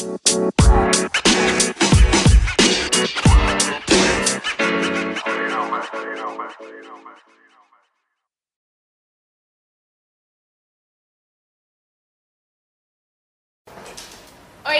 [0.00, 0.08] Oi,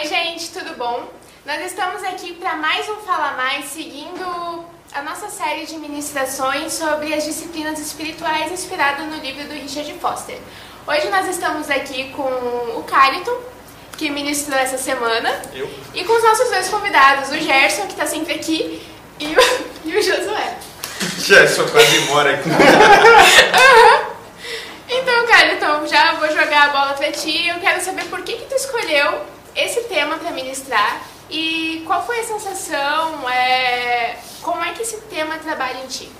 [0.07, 1.07] gente, tudo bom?
[1.45, 4.25] Nós estamos aqui para mais um Fala Mais, seguindo
[4.95, 10.41] a nossa série de ministrações sobre as disciplinas espirituais inspirado no livro do Richard Foster.
[10.87, 13.39] Hoje nós estamos aqui com o Cariton,
[14.01, 15.69] que ministrou essa semana, Eu?
[15.93, 18.81] e com os nossos dois convidados, o Gerson, que está sempre aqui,
[19.19, 19.37] e o,
[19.85, 20.57] e o Josué.
[21.19, 22.49] Gerson quase mora aqui.
[24.89, 27.47] Então, Cariton, já vou jogar a bola para ti.
[27.47, 29.21] Eu quero saber por que, que tu escolheu
[29.55, 35.37] esse tema para ministrar e qual foi a sensação, é, como é que esse tema
[35.39, 36.11] trabalha em ti?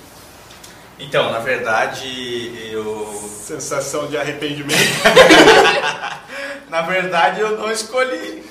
[1.01, 3.09] Então, na verdade, eu.
[3.43, 4.77] Sensação de arrependimento.
[6.69, 8.45] Na verdade, eu não escolhi.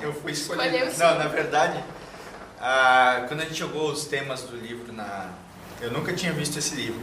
[0.00, 0.66] Eu fui escolher.
[0.66, 1.00] Escolheu sim.
[1.00, 1.82] Não, na verdade,
[2.60, 5.30] ah, quando a gente jogou os temas do livro na.
[5.80, 7.00] Eu nunca tinha visto esse livro.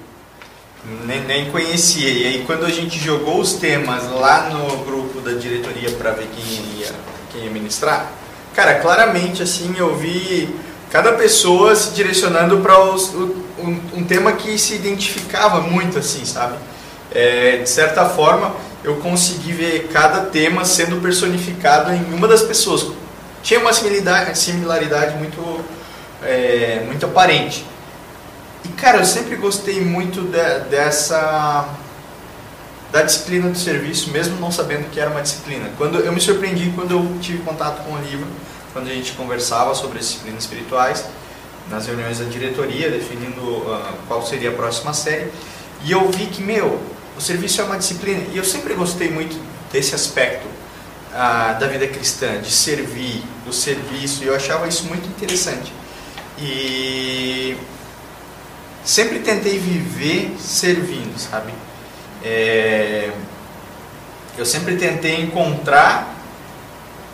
[1.05, 2.09] Nem, nem conhecia.
[2.09, 6.27] E aí, quando a gente jogou os temas lá no grupo da diretoria para ver
[6.27, 6.95] quem ia,
[7.33, 8.09] quem ia ministrar,
[8.55, 10.57] cara, claramente assim eu vi
[10.91, 16.55] cada pessoa se direcionando para um, um tema que se identificava muito, assim, sabe?
[17.13, 22.87] É, de certa forma, eu consegui ver cada tema sendo personificado em uma das pessoas.
[23.43, 25.61] Tinha uma similaridade, similaridade muito,
[26.23, 27.65] é, muito aparente.
[28.63, 31.67] E cara, eu sempre gostei muito de- dessa
[32.91, 35.69] da disciplina do serviço, mesmo não sabendo que era uma disciplina.
[35.77, 38.27] Quando eu me surpreendi quando eu tive contato com o livro,
[38.73, 41.05] quando a gente conversava sobre as disciplinas espirituais,
[41.69, 45.31] nas reuniões da diretoria, definindo ah, qual seria a próxima série,
[45.83, 46.79] e eu vi que meu,
[47.17, 48.23] o serviço é uma disciplina.
[48.31, 49.39] E eu sempre gostei muito
[49.71, 50.45] desse aspecto
[51.13, 55.73] ah, da vida cristã, de servir, do serviço, e eu achava isso muito interessante.
[56.37, 57.55] E
[58.83, 61.53] sempre tentei viver servindo, sabe?
[62.23, 63.11] É,
[64.37, 66.20] eu sempre tentei encontrar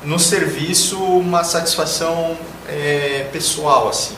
[0.03, 2.38] no serviço uma satisfação
[2.68, 4.16] é, pessoal, assim.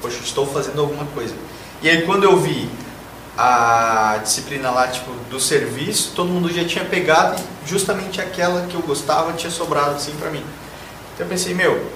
[0.00, 1.34] Poxa, estou fazendo alguma coisa.
[1.82, 2.68] E aí quando eu vi
[3.36, 8.74] a disciplina lá, tipo, do serviço, todo mundo já tinha pegado e justamente aquela que
[8.74, 10.44] eu gostava tinha sobrado assim pra mim.
[11.14, 11.90] Então eu pensei, meu,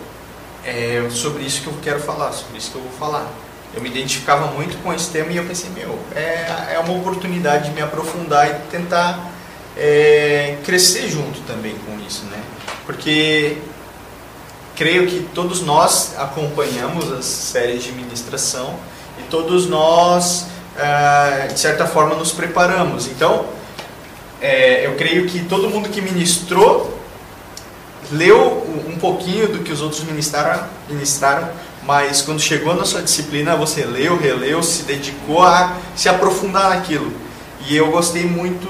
[0.65, 3.31] é sobre isso que eu quero falar, sobre isso que eu vou falar.
[3.75, 7.69] Eu me identificava muito com esse tema e eu pensei, meu, é, é uma oportunidade
[7.69, 9.31] de me aprofundar e tentar
[9.77, 12.43] é, crescer junto também com isso, né?
[12.87, 13.59] Porque
[14.77, 18.75] creio que todos nós acompanhamos as séries de ministração
[19.19, 20.47] e todos nós,
[20.79, 23.07] ah, de certa forma, nos preparamos.
[23.09, 23.47] Então,
[24.41, 26.97] é, eu creio que todo mundo que ministrou
[28.13, 31.49] leu um pouquinho do que os outros ministraram, ministraram,
[31.83, 37.13] mas quando chegou na sua disciplina, você leu, releu, se dedicou a se aprofundar naquilo.
[37.67, 38.69] E eu gostei muito,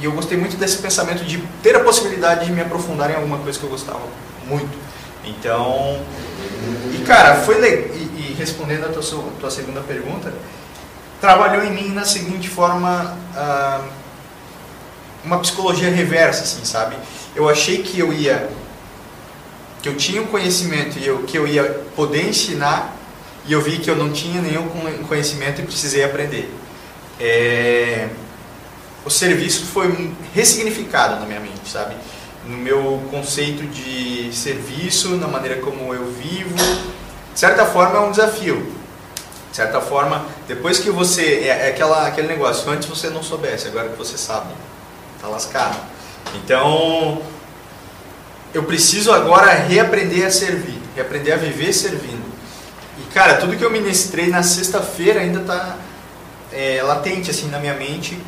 [0.00, 3.38] e, eu gostei muito desse pensamento de ter a possibilidade de me aprofundar em alguma
[3.38, 4.00] coisa que eu gostava
[4.46, 4.76] muito.
[5.24, 6.00] Então,
[6.94, 7.94] e cara, foi legal.
[7.94, 9.02] E, e respondendo a tua,
[9.40, 10.32] tua segunda pergunta,
[11.20, 13.16] trabalhou em mim na seguinte forma.
[13.36, 13.80] ah,
[15.24, 16.96] uma psicologia reversa, assim, sabe?
[17.34, 18.48] Eu achei que eu ia,
[19.82, 22.96] que eu tinha um conhecimento e eu, que eu ia poder ensinar
[23.44, 26.52] e eu vi que eu não tinha nenhum con- conhecimento e precisei aprender.
[27.20, 28.08] É,
[29.08, 31.96] o serviço foi ressignificado na minha mente, sabe?
[32.46, 36.54] No meu conceito de serviço, na maneira como eu vivo.
[37.32, 38.70] De certa forma é um desafio.
[39.50, 41.22] De certa forma, depois que você.
[41.44, 44.52] É, é aquela, aquele negócio, antes você não soubesse, agora que você sabe,
[45.22, 45.78] tá lascado.
[46.34, 47.22] Então,
[48.52, 52.28] eu preciso agora reaprender a servir, reaprender a viver servindo.
[52.98, 55.76] E cara, tudo que eu ministrei na sexta-feira ainda está
[56.84, 58.18] latente assim na minha mente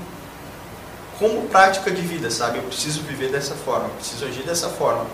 [1.21, 2.59] como prática de vida, sabe?
[2.59, 5.05] Eu preciso viver dessa forma, eu preciso agir dessa forma,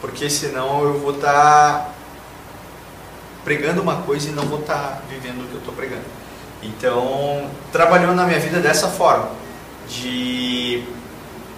[0.00, 1.92] porque senão eu vou estar
[3.44, 6.04] pregando uma coisa e não vou estar vivendo o que eu estou pregando.
[6.62, 9.30] Então, trabalhou na minha vida dessa forma,
[9.88, 10.84] de,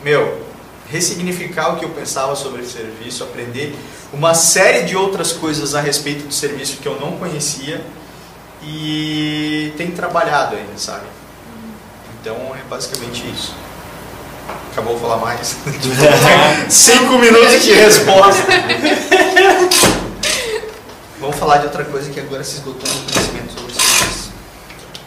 [0.02, 0.46] meu,
[0.90, 3.76] ressignificar o que eu pensava sobre o serviço, aprender
[4.14, 7.84] uma série de outras coisas a respeito do serviço que eu não conhecia
[8.62, 11.06] e tem trabalhado ainda, sabe?
[12.20, 13.54] Então é basicamente isso.
[14.72, 15.56] Acabou de falar mais.
[16.68, 18.42] Cinco minutos de resposta.
[21.18, 23.74] Vamos falar de outra coisa que agora se esgotou no conhecimento sobre.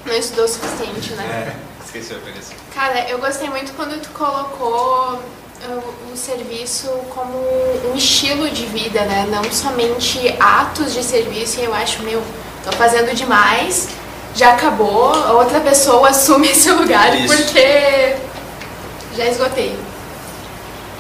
[0.06, 1.24] Não estudou o suficiente, né?
[1.24, 2.74] É, Esqueci a.
[2.74, 5.20] Cara, eu gostei muito quando tu colocou
[5.68, 7.38] o, o serviço como
[7.92, 9.28] um estilo de vida, né?
[9.30, 11.60] Não somente atos de serviço.
[11.60, 12.22] E eu acho, meu,
[12.64, 13.90] tô fazendo demais,
[14.36, 17.36] já acabou, outra pessoa assume esse lugar Isso.
[17.36, 18.16] porque
[19.16, 19.78] já esgotei.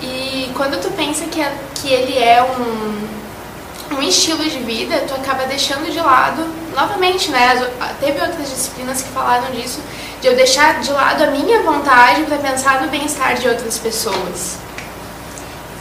[0.01, 5.13] E quando tu pensa que, é- que ele é um, um estilo de vida, tu
[5.13, 6.45] acaba deixando de lado,
[6.75, 7.65] novamente, né?
[7.99, 9.79] Teve outras disciplinas que falaram disso,
[10.21, 14.57] de eu deixar de lado a minha vontade para pensar no bem-estar de outras pessoas.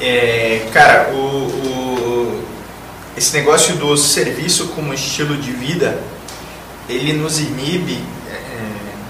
[0.01, 2.45] É, cara, o, o-
[3.17, 5.99] esse negócio do serviço como estilo de vida,
[6.89, 8.03] ele nos inibe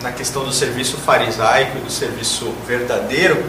[0.03, 3.43] na questão do serviço farisaico e do serviço verdadeiro,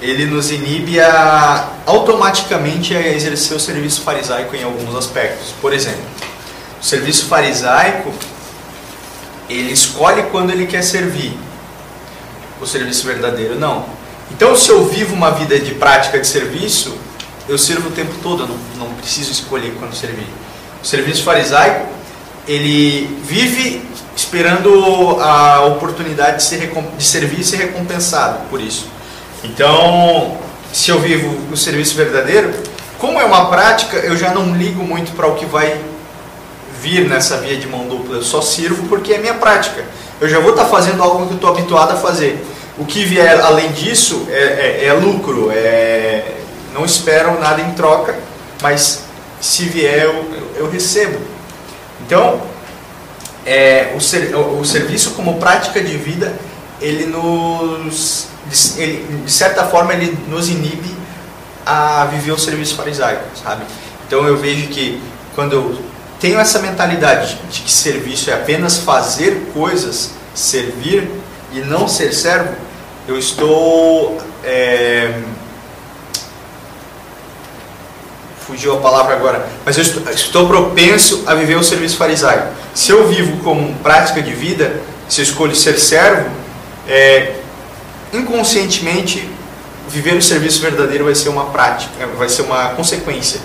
[0.00, 5.54] ele nos inibe a automaticamente a exercer o serviço farisaico em alguns aspectos.
[5.60, 6.02] Por exemplo,
[6.80, 8.12] o serviço farisaico,
[9.48, 11.38] ele escolhe quando ele quer servir.
[12.60, 13.84] O serviço verdadeiro não.
[14.30, 16.96] Então, se eu vivo uma vida de prática de serviço,
[17.48, 20.26] eu sirvo o tempo todo, eu não, não preciso escolher quando servir.
[20.82, 21.86] O serviço farisaico,
[22.48, 23.82] ele vive
[24.16, 28.86] esperando a oportunidade de, ser, de servir e ser recompensado por isso.
[29.42, 30.36] Então,
[30.72, 32.52] se eu vivo o serviço verdadeiro,
[32.98, 35.80] como é uma prática, eu já não ligo muito para o que vai
[36.80, 38.16] vir nessa via de mão dupla.
[38.16, 39.84] Eu só sirvo porque é minha prática.
[40.20, 42.44] Eu já vou estar fazendo algo que eu estou habituado a fazer.
[42.78, 45.50] O que vier além disso é, é- é lucro.
[45.52, 46.22] É,
[46.74, 48.14] não espero nada em troca,
[48.62, 49.04] mas
[49.40, 50.24] se vier eu-
[50.56, 51.18] eu recebo.
[52.06, 52.40] Então,
[53.46, 56.32] é, o, ser- o- o serviço como prática de vida,
[56.80, 58.26] ele nos,
[58.76, 60.94] ele, de certa forma, ele nos inibe
[61.64, 63.64] a viver o serviço farisaico, sabe?
[64.06, 65.00] Então eu vejo que
[65.34, 65.78] quando eu
[66.20, 71.08] tenho essa mentalidade de que serviço é apenas fazer coisas, servir
[71.52, 72.54] e não ser servo,
[73.08, 75.12] eu estou é,
[78.52, 82.48] fugiu a palavra agora, mas eu estou, estou propenso a viver o serviço farisaico.
[82.74, 86.30] Se eu vivo como prática de vida, se eu escolho ser servo,
[86.86, 87.36] é,
[88.12, 89.26] inconscientemente
[89.88, 93.40] viver o serviço verdadeiro vai ser uma prática, vai ser uma consequência.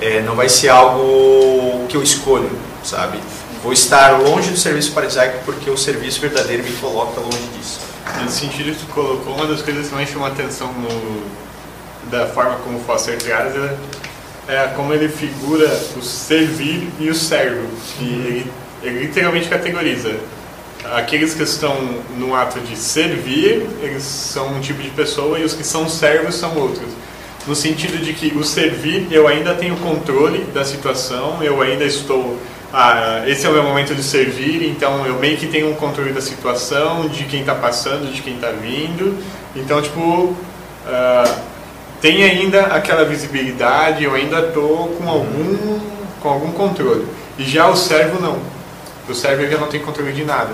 [0.00, 2.50] É, não vai ser algo que eu escolho,
[2.84, 3.18] sabe?
[3.62, 7.80] Vou estar longe do serviço farisaico porque o serviço verdadeiro me coloca longe disso.
[8.20, 11.22] Nesse sentido tu colocou, uma das coisas que mais chamou atenção no,
[12.10, 13.54] da forma como Foster traz
[14.48, 17.68] é, como ele figura o servir e o servo.
[18.00, 18.52] E ele,
[18.82, 20.16] ele literalmente categoriza.
[20.92, 21.76] Aqueles que estão
[22.16, 26.36] no ato de servir, eles são um tipo de pessoa, e os que são servos
[26.36, 26.88] são outros.
[27.46, 32.38] No sentido de que o servir, eu ainda tenho controle da situação, eu ainda estou
[32.72, 36.12] ah, esse é o meu momento de servir, então eu meio que tenho um controle
[36.12, 39.16] da situação, de quem está passando, de quem está vindo.
[39.56, 40.36] Então, tipo,
[40.86, 41.38] ah,
[42.00, 45.80] tem ainda aquela visibilidade, eu ainda estou com algum,
[46.20, 47.06] com algum controle.
[47.38, 48.38] E já o servo não.
[49.08, 50.50] O servo ele já não tem controle de nada.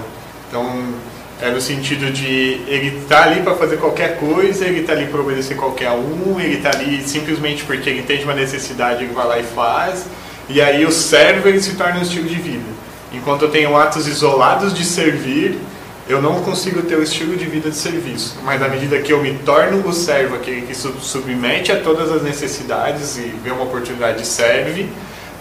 [0.49, 0.95] Então,
[1.43, 5.21] é no sentido de ele está ali para fazer qualquer coisa, ele está ali para
[5.21, 9.39] obedecer qualquer um, ele está ali simplesmente porque ele tem uma necessidade, ele vai lá
[9.39, 10.07] e faz.
[10.49, 12.65] E aí o servo ele se torna um estilo de vida.
[13.13, 15.59] Enquanto eu tenho atos isolados de servir,
[16.07, 18.37] eu não consigo ter o estilo de vida de serviço.
[18.43, 22.11] Mas à medida que eu me torno o servo, aquele que sub submete a todas
[22.13, 24.91] as necessidades e vê uma oportunidade e serve,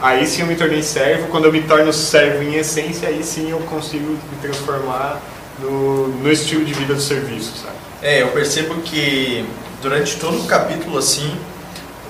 [0.02, 1.28] aí sim eu me tornei servo.
[1.28, 5.22] Quando eu me torno servo em essência, aí sim eu consigo me transformar
[5.60, 7.76] no, no estilo de vida do serviço, sabe?
[8.02, 9.46] É, eu percebo que
[9.82, 11.38] durante todo o capítulo assim,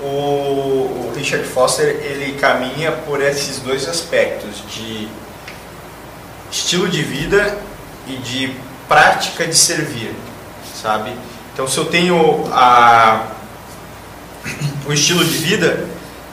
[0.00, 5.08] o, o Richard Foster ele caminha por esses dois aspectos de
[6.50, 7.58] estilo de vida
[8.06, 8.54] e de
[8.88, 10.14] prática de servir,
[10.80, 11.12] sabe?
[11.52, 13.26] Então, se eu tenho a,
[14.86, 15.88] o estilo de vida,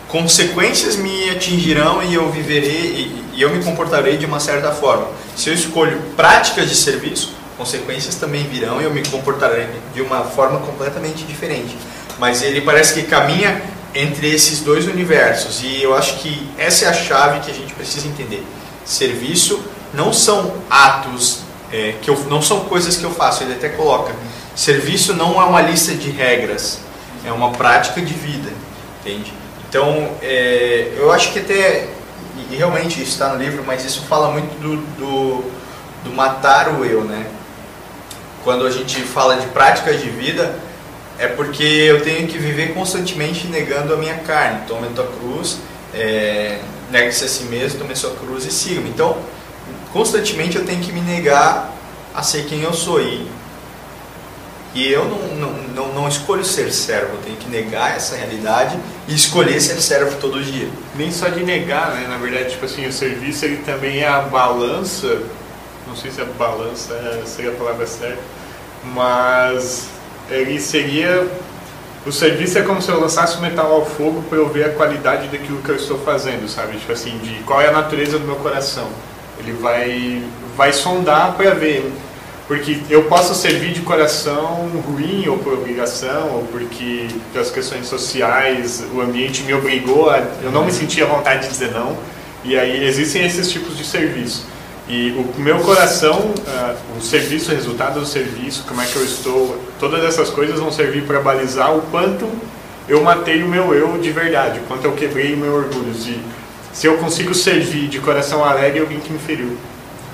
[0.07, 5.07] consequências me atingirão e eu viverei e, e eu me comportarei de uma certa forma.
[5.35, 10.23] Se eu escolho práticas de serviço, consequências também virão e eu me comportarei de uma
[10.23, 11.77] forma completamente diferente.
[12.19, 13.61] Mas ele parece que caminha
[13.93, 17.73] entre esses dois universos e eu acho que essa é a chave que a gente
[17.73, 18.43] precisa entender.
[18.83, 19.61] Serviço
[19.93, 21.39] não são atos
[21.71, 23.43] é, que eu, não são coisas que eu faço.
[23.43, 24.13] Ele até coloca:
[24.55, 26.79] serviço não é uma lista de regras,
[27.25, 28.49] é uma prática de vida,
[28.99, 29.33] entende?
[29.69, 31.87] Então, é, eu acho que até
[32.51, 35.43] e realmente isso está no livro, mas isso fala muito do, do,
[36.03, 37.25] do matar o eu, né?
[38.43, 40.59] Quando a gente fala de práticas de vida,
[41.17, 44.61] é porque eu tenho que viver constantemente negando a minha carne.
[44.67, 45.59] Tome a tua cruz,
[45.93, 46.59] é,
[46.89, 48.89] negue-se a si mesmo, tome a sua cruz e siga-me.
[48.89, 49.17] Então,
[49.91, 51.73] constantemente eu tenho que me negar
[52.13, 53.01] a ser quem eu sou.
[53.01, 53.27] E,
[54.73, 58.79] E eu não, não, não, não escolho ser servo, eu tenho que negar essa realidade
[59.07, 60.69] e escolher ser servo todo dia.
[60.95, 62.07] Nem só de negar, né?
[62.07, 65.21] Na verdade, tipo assim, o serviço ele também é a balança,
[65.85, 68.21] não sei se a balança é, seria a palavra certa,
[68.93, 69.89] mas
[70.29, 71.27] ele seria
[72.03, 74.69] o serviço é como se eu lançasse o metal ao fogo para eu ver a
[74.69, 76.77] qualidade daquilo que eu estou fazendo, sabe?
[76.77, 78.89] Tipo assim, de qual é a natureza do meu coração.
[79.41, 80.23] Ele vai
[80.55, 81.91] vai sondar para ver
[82.51, 88.83] porque eu posso servir de coração ruim, ou por obrigação, ou porque pelas questões sociais,
[88.93, 90.17] o ambiente me obrigou a.
[90.43, 91.97] Eu não me sentia vontade de dizer não.
[92.43, 94.45] E aí existem esses tipos de serviço.
[94.89, 99.05] E o meu coração, uh, o serviço, o resultado do serviço, como é que eu
[99.05, 102.27] estou, todas essas coisas vão servir para balizar o quanto
[102.85, 105.93] eu matei o meu eu de verdade, o quanto eu quebrei o meu orgulho.
[105.93, 106.19] De,
[106.73, 109.57] se eu consigo servir de coração alegre alguém que me feriu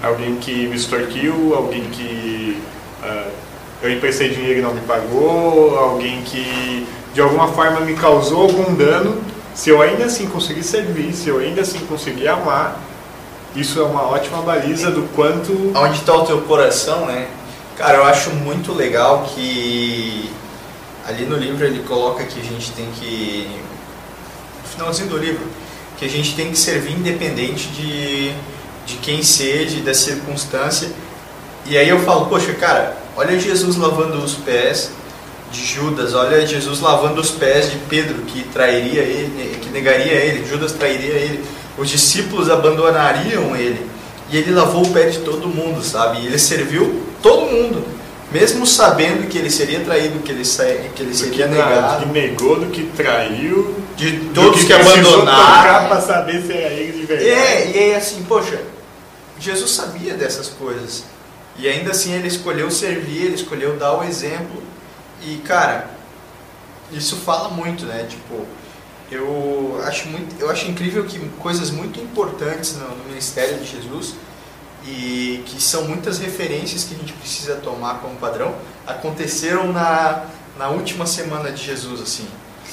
[0.01, 2.61] alguém que me extorquiu, alguém que
[3.03, 3.31] uh,
[3.81, 8.75] eu emprestei dinheiro e não me pagou, alguém que de alguma forma me causou algum
[8.75, 9.21] dano,
[9.55, 12.79] se eu ainda assim conseguir servir, se eu ainda assim conseguir amar,
[13.55, 15.71] isso é uma ótima baliza do quanto.
[15.75, 17.27] Onde está o teu coração, né?
[17.75, 20.29] Cara, eu acho muito legal que
[21.07, 23.49] ali no livro ele coloca que a gente tem que.
[24.61, 25.43] No finalzinho do livro,
[25.97, 28.33] que a gente tem que servir independente de
[28.87, 30.89] de quem seja, da circunstância.
[31.65, 34.89] E aí eu falo, poxa, cara, olha Jesus lavando os pés
[35.51, 40.47] de Judas, olha Jesus lavando os pés de Pedro, que trairia ele, que negaria ele,
[40.47, 41.43] Judas trairia ele,
[41.77, 43.85] os discípulos abandonariam ele.
[44.29, 46.21] E ele lavou o pé de todo mundo, sabe?
[46.21, 47.83] E ele serviu todo mundo,
[48.31, 50.43] mesmo sabendo que ele seria traído, que ele,
[50.95, 52.05] que ele seria que, negado.
[52.05, 55.89] Que negou, do que traiu, de todos que, que abandonaram.
[55.89, 57.29] para saber se era ele de verdade.
[57.29, 58.61] É, e aí assim, poxa,
[59.39, 61.03] Jesus sabia dessas coisas.
[61.57, 64.61] E ainda assim ele escolheu servir, ele escolheu dar o exemplo.
[65.21, 65.89] E cara,
[66.91, 68.05] isso fala muito, né?
[68.07, 68.45] Tipo,
[69.11, 74.13] eu acho muito, eu acho incrível que coisas muito importantes no, no ministério de Jesus
[74.85, 80.25] e que são muitas referências que a gente precisa tomar como padrão aconteceram na,
[80.57, 82.27] na última semana de Jesus assim.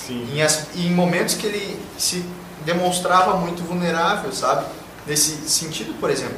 [0.06, 0.28] Sim.
[0.32, 2.24] Em, as, em momentos que ele se
[2.64, 4.66] demonstrava muito vulnerável, sabe?
[5.06, 6.36] Nesse sentido, por exemplo,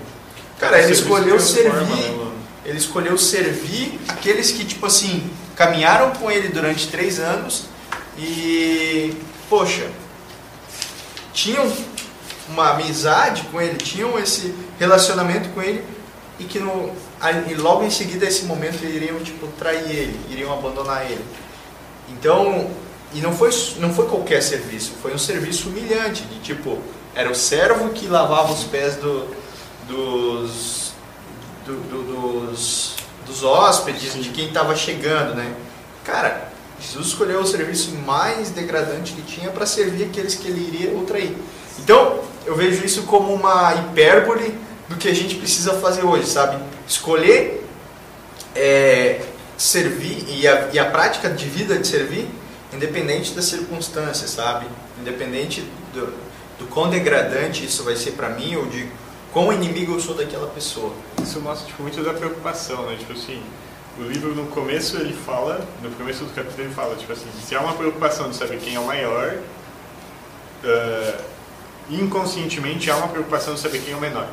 [0.58, 2.11] Cara, ele escolheu servir.
[2.12, 2.32] Né,
[2.64, 7.66] ele escolheu servir aqueles que, tipo assim, caminharam com ele durante três anos
[8.18, 9.16] e,
[9.49, 9.88] poxa,
[11.32, 11.70] tinham
[12.49, 15.85] uma amizade com ele, tinham esse relacionamento com ele
[16.40, 16.92] e que no,
[17.49, 21.25] e logo em seguida esse momento iriam tipo trair ele, iriam abandonar ele.
[22.11, 22.68] Então,
[23.14, 26.78] e não foi não foi qualquer serviço, foi um serviço humilhante, de tipo,
[27.14, 29.28] era o servo que lavava os pés do
[29.88, 30.92] dos,
[31.64, 34.20] do, do, dos, dos hóspedes, Sim.
[34.20, 35.54] de quem estava chegando, né?
[36.04, 40.90] Cara, Jesus escolheu o serviço mais degradante que tinha para servir aqueles que ele iria
[40.92, 41.36] ou trair.
[41.78, 44.58] Então, eu vejo isso como uma hipérbole
[44.88, 46.62] do que a gente precisa fazer hoje, sabe?
[46.86, 47.64] Escolher
[48.54, 49.20] é,
[49.56, 52.28] servir e a, e a prática de vida de servir,
[52.76, 54.66] independente das circunstâncias, sabe?
[55.00, 56.12] Independente do,
[56.59, 58.88] do quão degradante isso vai ser para mim ou de
[59.33, 60.92] quão inimigo eu sou daquela pessoa.
[61.23, 62.97] Isso mostra tipo, muito da preocupação, né?
[62.99, 63.42] Tipo assim,
[63.99, 67.54] o livro no começo ele fala, no começo do capítulo ele fala, tipo assim, se
[67.54, 69.35] há uma preocupação de saber quem é o maior,
[70.64, 71.25] uh,
[71.90, 74.28] inconscientemente há uma preocupação de saber quem é o menor.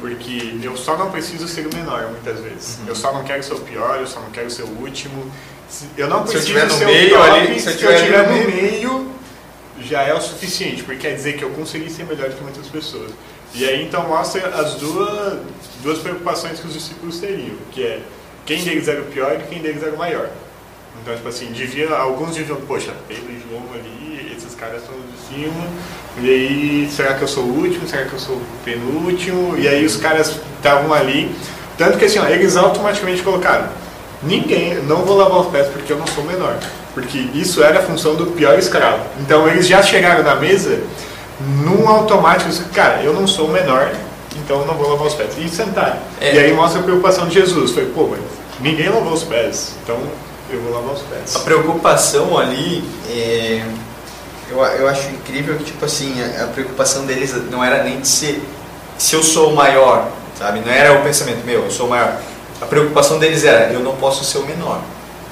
[0.00, 2.78] Porque eu só não preciso ser o menor, muitas vezes.
[2.78, 2.88] Uhum.
[2.88, 5.30] Eu só não quero ser o pior, eu só não quero ser o último.
[5.96, 8.50] Eu não preciso se eu ser meio, o top, ali, se eu estiver no meio,
[8.50, 9.10] meio,
[9.80, 13.10] já é o suficiente, porque quer dizer que eu consegui ser melhor que muitas pessoas.
[13.54, 15.38] E aí então mostra as duas,
[15.82, 18.00] duas preocupações que os discípulos teriam, que é
[18.46, 20.28] quem deles era o pior e quem deles era o maior.
[21.02, 25.34] Então, tipo assim, devia, alguns deviam, poxa, Pedro e João ali, esses caras estão de
[25.34, 25.66] cima,
[26.20, 27.88] e aí, será que eu sou o último?
[27.88, 29.56] Será que eu sou o penúltimo?
[29.56, 31.34] E aí os caras estavam ali,
[31.78, 33.68] tanto que assim, ó, eles automaticamente colocaram,
[34.22, 36.58] ninguém, não vou lavar os pés porque eu não sou menor,
[36.94, 39.04] porque isso era a função do pior escravo.
[39.20, 40.80] Então eles já chegaram na mesa
[41.64, 43.92] num automático, cara, eu não sou o menor,
[44.36, 45.30] então eu não vou lavar os pés.
[45.38, 45.98] E sentar.
[46.20, 46.34] É.
[46.34, 47.72] E aí mostra a preocupação de Jesus.
[47.72, 48.20] Foi, pô, mas
[48.60, 49.98] ninguém lavou os pés, então
[50.50, 51.36] eu vou lavar os pés.
[51.36, 53.64] A preocupação ali, é,
[54.50, 58.08] eu, eu acho incrível que, tipo assim, a, a, preocupação deles não era nem de
[58.08, 58.42] ser,
[58.98, 60.08] se eu sou o maior,
[60.38, 60.60] sabe?
[60.60, 62.20] Não era o pensamento, meu, eu sou o maior.
[62.60, 64.80] A preocupação deles era, eu não posso ser o menor.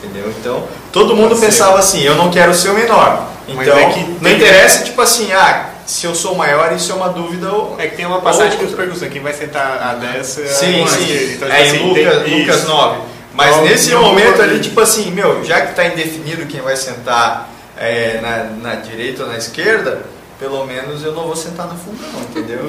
[0.02, 0.32] Entendeu?
[0.38, 3.28] Então, todo mundo pensava assim, eu não quero ser o menor.
[3.48, 7.50] Então, é não interessa, tipo assim, ah, se eu sou maior, isso é uma dúvida.
[7.50, 10.86] Ou, é que tem uma passagem que os perguntam quem vai sentar a dessa sim,
[10.86, 11.34] sim.
[11.34, 12.98] Então, é, tipo assim, em Lucas, tem, Lucas 9.
[13.32, 18.20] Mas nesse momento ali, tipo assim, meu, já que tá indefinido quem vai sentar é,
[18.20, 20.02] na, na direita ou na esquerda,
[20.38, 22.60] pelo menos eu não vou sentar no fundão, entendeu?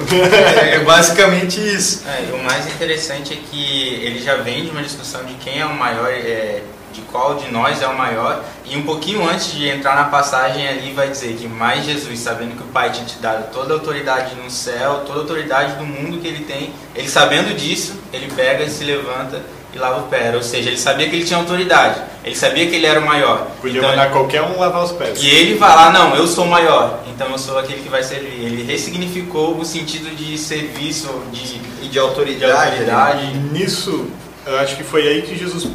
[0.60, 2.02] é basicamente isso.
[2.06, 5.60] É, e o mais interessante é que ele já vem de uma discussão de quem
[5.60, 6.62] é o maior, é,
[6.92, 10.66] de qual de nós é o maior, e um pouquinho antes de entrar na passagem
[10.66, 13.76] ali vai dizer que mais Jesus, sabendo que o Pai tinha te dado toda a
[13.76, 18.32] autoridade no céu, toda a autoridade do mundo que ele tem, ele sabendo disso, ele
[18.34, 19.40] pega, se levanta
[19.74, 20.32] e lava o pé.
[20.34, 23.46] Ou seja, ele sabia que ele tinha autoridade, ele sabia que ele era o maior.
[23.60, 25.22] Podia Então, mandar qualquer um lavar os pés.
[25.22, 28.02] e ele vai lá, não, eu sou o maior, então eu sou aquele que vai
[28.02, 28.44] servir.
[28.44, 32.52] Ele ressignificou o sentido de serviço, de, E de de autoridade.
[32.68, 33.24] autoridade.
[33.32, 34.06] E nisso,
[34.46, 35.66] eu acho que foi aí que Jesus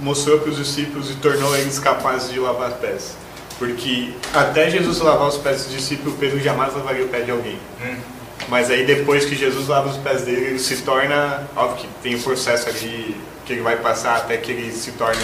[0.00, 3.16] mostrou para os discípulos e tornou eles capazes de lavar os pés.
[3.58, 7.58] Porque até Jesus lavar os pés dos discípulos, Pedro jamais lavaria o pé de alguém.
[7.82, 7.94] Hum.
[8.48, 12.16] Mas aí depois que Jesus lava os pés dele, ele se torna, óbvio que tem
[12.16, 15.22] um processo ali que ele vai passar até que ele se torne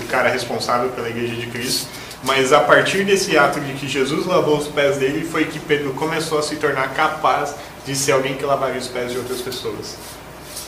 [0.00, 1.88] o cara responsável pela igreja de Cristo.
[2.22, 5.92] Mas a partir desse ato de que Jesus lavou os pés dele, foi que Pedro
[5.94, 7.54] começou a se tornar capaz
[7.86, 9.96] de ser alguém que lavaria os pés de outras pessoas.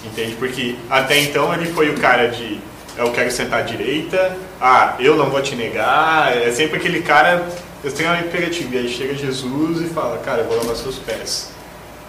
[0.04, 0.34] Entende?
[0.36, 2.60] Porque até então ele foi o cara de
[2.96, 7.46] eu quero sentar à direita, ah, eu não vou te negar, é sempre aquele cara
[7.84, 8.74] extremamente imperativo.
[8.74, 11.51] E aí chega Jesus e fala, cara, eu vou lavar seus pés.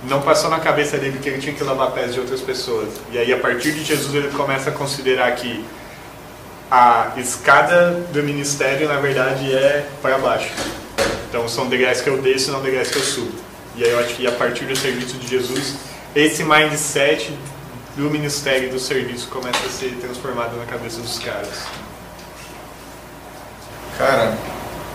[0.07, 2.89] Não passou na cabeça dele que ele tinha que lavar pés de outras pessoas.
[3.11, 5.63] E aí a partir de Jesus ele começa a considerar que
[6.69, 10.51] a escada do ministério na verdade é para baixo.
[11.29, 13.33] Então são degraus que eu desço, não degraus que eu subo.
[13.75, 15.75] E aí eu acho que a partir do serviço de Jesus,
[16.15, 17.33] esse mindset
[17.95, 21.63] do ministério e do serviço começa a ser transformado na cabeça dos caras.
[23.97, 24.35] Cara,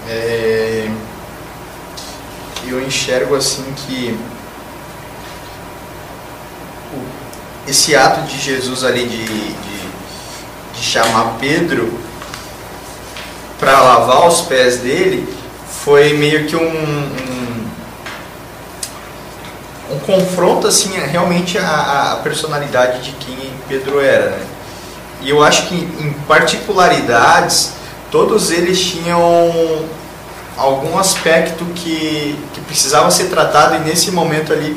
[0.09, 0.91] é,
[2.69, 4.19] eu enxergo assim que
[7.67, 9.89] esse ato de Jesus ali de, de,
[10.75, 11.93] de chamar Pedro
[13.59, 15.29] para lavar os pés dele
[15.85, 17.69] foi meio que um, um,
[19.95, 24.47] um confronto assim realmente a, a personalidade de quem Pedro era, né?
[25.21, 27.73] E eu acho que em particularidades
[28.11, 29.85] todos eles tinham
[30.57, 34.77] algum aspecto que, que precisava ser tratado e nesse momento ali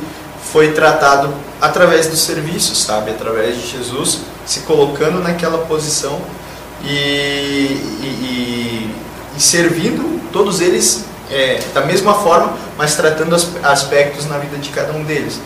[0.52, 3.12] foi tratado através do serviço, sabe?
[3.12, 6.20] Através de Jesus se colocando naquela posição
[6.84, 8.96] e, e, e-
[9.38, 14.70] e servindo todos eles é, da mesma forma, mas tratando as, aspectos na vida de
[14.70, 15.40] cada um deles.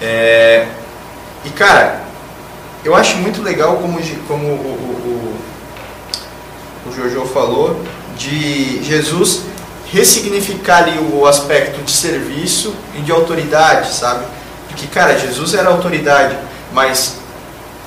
[0.00, 0.66] É,
[1.44, 2.02] e cara,
[2.84, 3.98] eu acho muito legal como,
[4.28, 5.38] como o, o,
[6.86, 7.80] o, o Jojo falou,
[8.16, 9.42] de Jesus
[9.92, 14.24] ressignificar ali o aspecto de serviço e de autoridade, sabe?
[14.76, 16.36] Porque, cara, Jesus era autoridade,
[16.70, 17.16] mas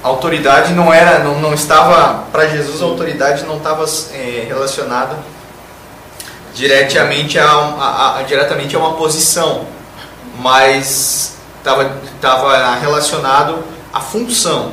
[0.04, 5.16] a autoridade não era, não, não estava, para Jesus a autoridade não estava é, relacionada
[6.56, 9.66] diretamente a, a- a- diretamente a uma posição,
[10.40, 13.60] mas estava estava relacionado
[13.94, 14.72] à função.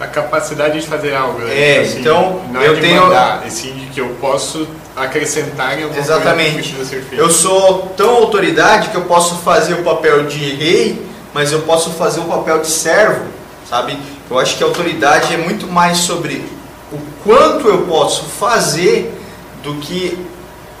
[0.00, 1.40] A capacidade de fazer algo.
[1.40, 1.52] né?
[1.80, 4.64] É, Tipo então, não eu é de tenho- mandar, e sim de que eu posso
[4.96, 6.52] acrescentar em alguma Exatamente.
[6.52, 7.20] coisa que precisa ser feito.
[7.20, 11.07] Eu sou tão autoridade que eu posso fazer o papel de rei,
[11.38, 13.24] mas eu posso fazer o papel de servo,
[13.70, 13.96] sabe?
[14.28, 16.44] Eu acho que a autoridade é muito mais sobre
[16.92, 19.16] o quanto eu posso fazer
[19.62, 20.18] do que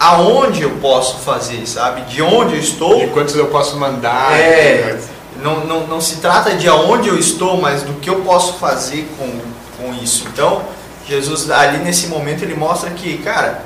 [0.00, 2.00] aonde eu posso fazer, sabe?
[2.12, 2.98] De onde eu estou.
[2.98, 4.32] De quantos eu posso mandar.
[4.32, 4.98] É.
[5.40, 9.08] Não, não, não se trata de aonde eu estou, mas do que eu posso fazer
[9.16, 9.30] com,
[9.80, 10.26] com isso.
[10.26, 10.62] Então,
[11.06, 13.62] Jesus ali nesse momento ele mostra que, cara,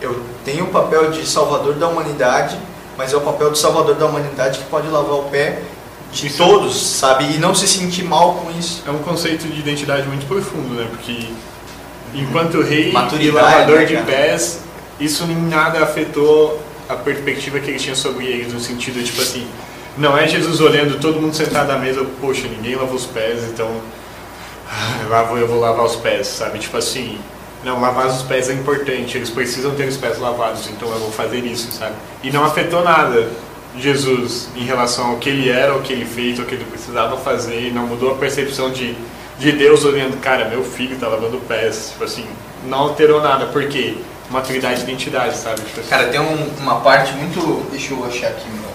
[0.00, 2.58] eu tenho o papel de salvador da humanidade,
[2.98, 5.62] mas é o papel de salvador da humanidade que pode lavar o pé
[6.14, 7.24] de todos, sabe?
[7.34, 8.82] E não se sentir mal com isso.
[8.86, 10.86] É um conceito de identidade muito profundo, né?
[10.88, 11.26] Porque
[12.14, 14.60] enquanto rei e lavador né, de pés,
[15.00, 19.46] isso em nada afetou a perspectiva que ele tinha sobre eles, no sentido, tipo assim,
[19.98, 23.68] não é Jesus olhando todo mundo sentado à mesa, poxa, ninguém lava os pés, então
[25.08, 26.58] lá vou eu vou lavar os pés, sabe?
[26.58, 27.18] Tipo assim,
[27.64, 31.10] não, lavar os pés é importante, eles precisam ter os pés lavados, então eu vou
[31.10, 31.94] fazer isso, sabe?
[32.22, 33.28] E não afetou nada
[33.78, 37.16] Jesus em relação ao que ele era, ao que ele fez, ao que ele precisava
[37.16, 38.94] fazer, não mudou a percepção de,
[39.38, 42.24] de Deus olhando, cara, meu filho tá lavando pés, tipo assim,
[42.66, 43.96] não alterou nada, por quê?
[44.30, 45.60] Maturidade e identidade, sabe?
[45.62, 47.66] Tipo assim, Cara, tem um- uma parte muito.
[47.70, 48.70] Deixa eu achar aqui meu,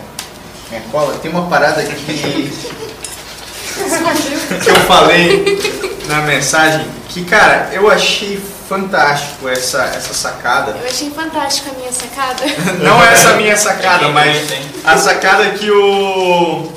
[0.70, 1.14] minha cola.
[1.22, 1.96] Tem uma parada que.
[4.64, 5.60] que eu falei
[6.08, 10.78] na mensagem que, cara, eu achei fantástico essa, essa sacada.
[10.80, 12.44] Eu achei fantástico a minha sacada.
[12.82, 14.48] Não essa minha sacada, mas
[14.86, 16.72] a sacada que o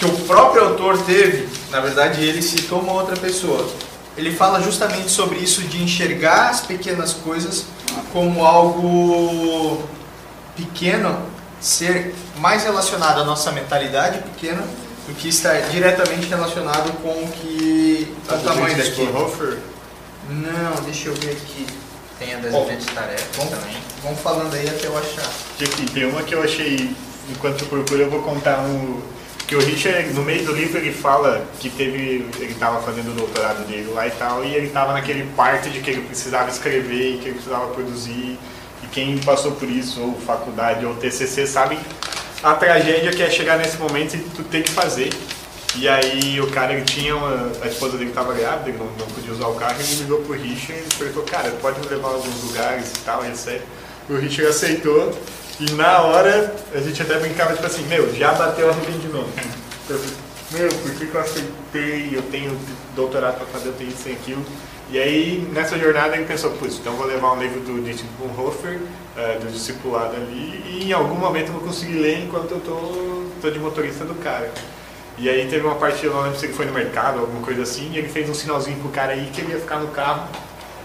[0.00, 3.68] que o próprio autor teve, na verdade ele citou uma outra pessoa,
[4.16, 7.66] ele fala justamente sobre isso de enxergar as pequenas coisas
[8.10, 9.82] como algo
[10.56, 11.22] pequeno,
[11.60, 14.62] ser mais relacionado à nossa mentalidade pequena
[15.06, 19.06] do que estar diretamente relacionado com o que o tamanho daqui.
[20.30, 21.66] Não, deixa eu ver aqui.
[22.18, 23.76] Tem a das Bom, tarefas vamos- também.
[24.02, 25.26] Vamos falando aí até eu achar.
[25.56, 26.90] que aqui tem uma que eu achei,
[27.30, 29.00] enquanto eu procuro, eu vou contar um.
[29.46, 32.26] Que o Richard, no meio do livro, ele fala que teve.
[32.38, 35.80] Ele estava fazendo o doutorado dele lá e tal, e ele estava naquele parto de
[35.80, 38.38] que ele precisava escrever e que ele precisava produzir.
[38.82, 41.78] E quem passou por isso, ou faculdade, ou TCC, sabe
[42.42, 45.10] a tragédia que é chegar nesse momento e tu ter que fazer.
[45.76, 49.06] E aí o cara, ele tinha uma, a esposa dele estava grávida, ele não, não
[49.06, 52.12] podia usar o carro, ele ligou pro Richard e perguntou, cara, pode me levar a
[52.12, 53.62] alguns lugares e tal, e etc.
[54.08, 55.12] O Richard aceitou
[55.60, 59.28] e na hora a gente até brincava, tipo assim, meu, já bateu arrependimento.
[59.88, 60.16] Eu falei,
[60.52, 62.10] Meu, por que, que eu aceitei?
[62.12, 62.58] Eu tenho
[62.96, 64.44] doutorado para fazer, eu tenho isso e aquilo.
[64.90, 68.80] E aí, nessa jornada, ele pensou, putz, então vou levar um livro do Dietrich Bonhoeffer,
[69.16, 73.24] eh, do discipulado ali, e em algum momento eu vou conseguir ler enquanto eu tô,
[73.40, 74.52] tô de motorista do cara.
[75.18, 77.90] E aí teve uma parte, eu não lembro se foi no mercado, alguma coisa assim,
[77.92, 80.28] e ele fez um sinalzinho pro cara aí que ele ia ficar no carro.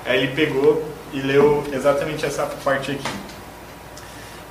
[0.05, 0.83] Aí ele pegou
[1.13, 3.07] e leu exatamente essa parte aqui.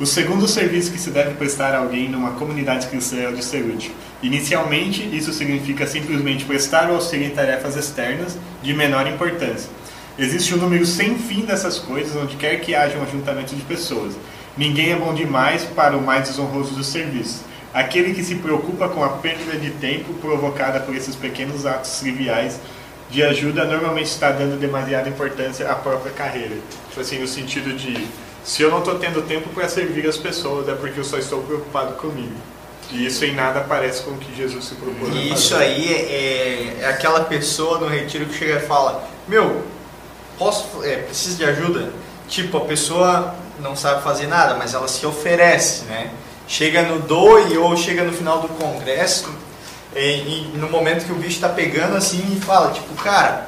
[0.01, 3.45] O segundo serviço que se deve prestar a alguém numa comunidade cristã é o de
[3.45, 3.93] ser útil.
[4.23, 9.71] Inicialmente, isso significa simplesmente prestar o auxílio em tarefas externas de menor importância.
[10.19, 14.15] Existe um número sem fim dessas coisas onde quer que haja um ajuntamento de pessoas.
[14.57, 17.43] Ninguém é bom demais para o mais desonroso dos serviços.
[17.75, 22.61] Aquele que se preocupa com a perda de tempo provocada por esses pequenos atos triviais
[23.11, 26.57] de ajuda normalmente está dando demasiada importância à própria carreira.
[26.89, 28.07] Tipo assim, no sentido de
[28.45, 31.43] se eu não estou tendo tempo para servir as pessoas, é porque eu só estou
[31.43, 32.35] preocupado comigo.
[32.93, 35.13] E isso em nada parece com o que Jesus se propôs.
[35.15, 39.65] E isso aí é, é aquela pessoa no retiro que chega e fala: Meu,
[40.39, 41.91] posso, é, preciso de ajuda?
[42.29, 46.11] Tipo, a pessoa não sabe fazer nada, mas ela se oferece, né?
[46.47, 49.33] Chega no DOI ou chega no final do congresso
[49.97, 53.47] e, e no momento que o bicho está pegando assim e fala: Tipo, cara,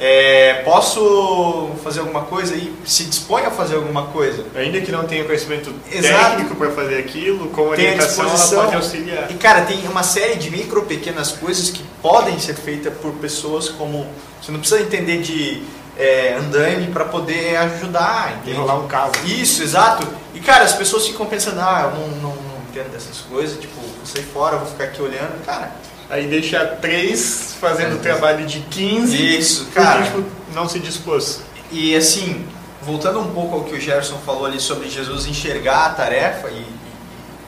[0.00, 2.54] é, posso fazer alguma coisa?
[2.54, 4.44] E se dispõe a fazer alguma coisa.
[4.54, 6.36] Ainda que não tenha conhecimento Exato.
[6.36, 9.30] técnico para fazer aquilo, com Tem orientação ela pode auxiliar.
[9.30, 13.68] E cara, tem uma série de micro pequenas coisas que podem ser feitas por pessoas
[13.68, 14.06] como.
[14.40, 15.64] Você não precisa entender de
[15.98, 18.52] é, andaime para poder ajudar, entende?
[18.52, 19.12] Enrolar um cabo.
[19.26, 20.06] Isso, exato.
[20.38, 23.74] E cara, as pessoas ficam pensando, ah, eu não, não, não entendo dessas coisas, tipo,
[23.80, 25.44] vou sair fora, vou ficar aqui olhando.
[25.44, 25.72] Cara,
[26.08, 30.02] Aí deixa três fazendo o trabalho de 15 isso, porque cara.
[30.04, 30.24] tipo,
[30.54, 31.40] não se dispôs.
[31.72, 32.46] E assim,
[32.80, 36.60] voltando um pouco ao que o Gerson falou ali sobre Jesus enxergar a tarefa, e,
[36.60, 36.66] e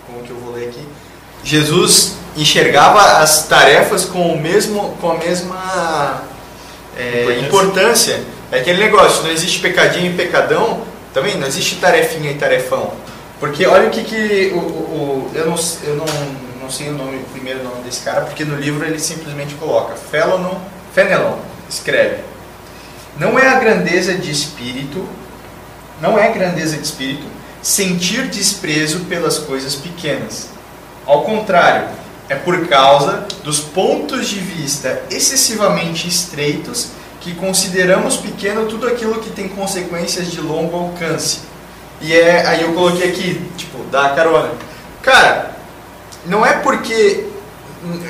[0.07, 0.85] como que eu vou ler aqui,
[1.43, 6.25] Jesus enxergava as tarefas com, o mesmo, com a mesma
[6.99, 8.17] é, Importância.
[8.17, 8.25] importância.
[8.53, 12.93] É aquele negócio, não existe pecadinho e pecadão, também não existe tarefinha e tarefão.
[13.39, 16.07] Porque olha o que, que o, o- eu, não, eu não,
[16.63, 19.95] não sei o, nome, o primeiro nome desse cara, porque no livro ele simplesmente coloca
[19.95, 20.57] Felenon,
[20.95, 21.37] Fenelon,
[21.69, 22.19] escreve.
[23.19, 25.07] Não é a grandeza de espírito,
[26.01, 27.27] não é grandeza de espírito
[27.63, 30.49] sentir desprezo pelas coisas pequenas.
[31.07, 31.89] Ao contrário,
[32.29, 36.89] é por causa dos pontos de vista excessivamente estreitos
[37.21, 41.41] que consideramos pequeno tudo aquilo que tem consequências de longo alcance.
[42.01, 44.51] E é aí eu coloquei aqui, tipo, da carona.
[45.03, 45.55] Cara,
[46.27, 47.27] não é porque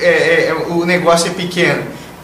[0.00, 1.82] é, é, é, o negócio é pequeno.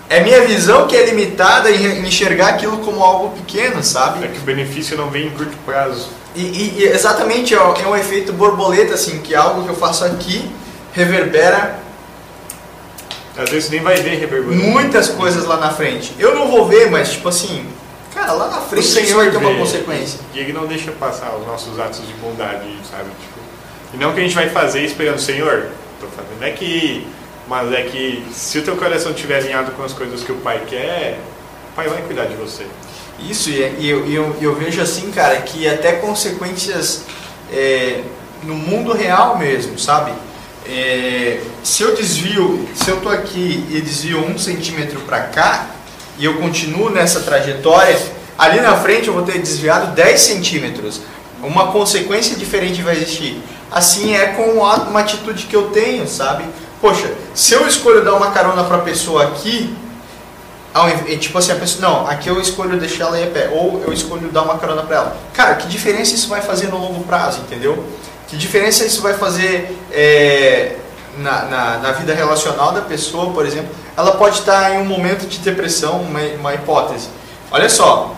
[0.09, 4.25] É minha visão que é limitada em enxergar aquilo como algo pequeno, sabe?
[4.25, 6.09] É que o benefício não vem em curto prazo.
[6.37, 10.49] E, e- exatamente é, é um efeito borboleta, assim, que algo que eu faço aqui
[10.93, 11.81] reverbera
[13.37, 14.63] Às vezes nem vai ver reverberando.
[14.63, 16.15] muitas coisas lá na frente.
[16.19, 17.67] Eu não vou ver, mas tipo assim,
[18.15, 20.21] cara, lá na O frente isso Senhor vai ter uma consequência.
[20.33, 23.11] E ele não deixa passar os nossos atos de bondade, sabe?
[23.21, 23.37] Tipo,
[23.95, 25.69] e não que a gente vai fazer esperando, Senhor,
[26.01, 27.07] tô fazendo aqui,
[27.47, 30.63] mas é que se o teu coração estiver alinhado com as coisas que o Pai
[30.67, 31.19] quer,
[31.73, 32.67] o Pai vai cuidar de você.
[33.19, 37.05] Isso, e, e eu, e eu, e eu vejo assim, cara, que até consequências
[37.53, 38.03] é,
[38.43, 40.13] no mundo real mesmo, sabe?
[40.69, 45.67] É, se eu desvio, se eu tô aqui e desvio um centímetro para cá,
[46.19, 47.97] e eu continuo nessa trajetória,
[48.39, 51.01] ali na frente eu vou ter desviado 10 centímetros.
[51.43, 53.41] Uma consequência diferente vai existir.
[53.71, 56.45] Assim é com a- uma atitude que eu tenho, sabe?
[56.81, 59.75] Poxa, se eu escolho dar uma carona para pessoa aqui,
[61.21, 63.93] tipo assim, a pessoa, não, aqui eu escolho deixar ela ir a pé, ou eu
[63.93, 65.17] escolho dar uma carona para ela.
[65.33, 67.83] Cara, que diferença isso vai fazer no longo prazo, entendeu?
[68.27, 70.77] Que diferença isso vai fazer é,
[71.19, 73.71] na, na, na vida relacional da pessoa, por exemplo?
[73.97, 77.09] ela pode estar em um momento de depressão, uma, uma hipótese.
[77.51, 78.15] Olha só,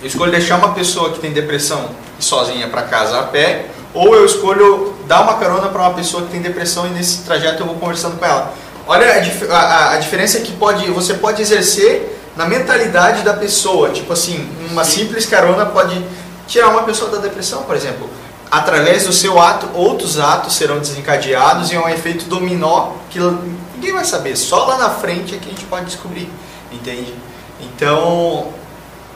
[0.00, 4.24] eu escolho deixar uma pessoa que tem depressão sozinha para casa a pé, ou eu
[4.24, 7.74] escolho dar uma carona para uma pessoa que tem depressão e nesse trajeto eu vou
[7.76, 8.54] conversando com ela.
[8.86, 13.90] Olha a, dif a, a diferença que pode, você pode exercer na mentalidade da pessoa.
[13.90, 16.02] Tipo assim, uma simples carona pode
[16.48, 18.08] tirar uma pessoa da depressão, por exemplo.
[18.52, 23.18] Através do seu ato, outros atos serão desencadeados e é um efeito dominó que
[23.74, 24.36] ninguém vai saber.
[24.36, 26.30] Só lá na frente é que a gente pode descobrir,
[26.70, 27.14] entende?
[27.62, 28.48] Então,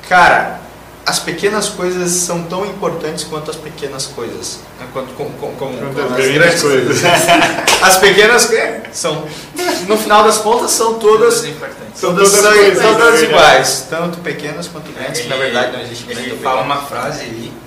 [0.08, 0.58] cara,
[1.04, 4.60] as pequenas coisas são tão importantes quanto as pequenas coisas.
[4.80, 4.86] Né?
[4.94, 7.02] Quanto, como, como, como, as, as grandes coisas.
[7.82, 8.50] as pequenas
[8.94, 9.22] são,
[9.86, 12.00] no final das contas, são todas importantes.
[12.00, 15.80] São todas, são, são todas iguais, tanto pequenas quanto grandes, É, que na verdade não
[15.82, 17.65] existe Ele grande fala ou uma frase ali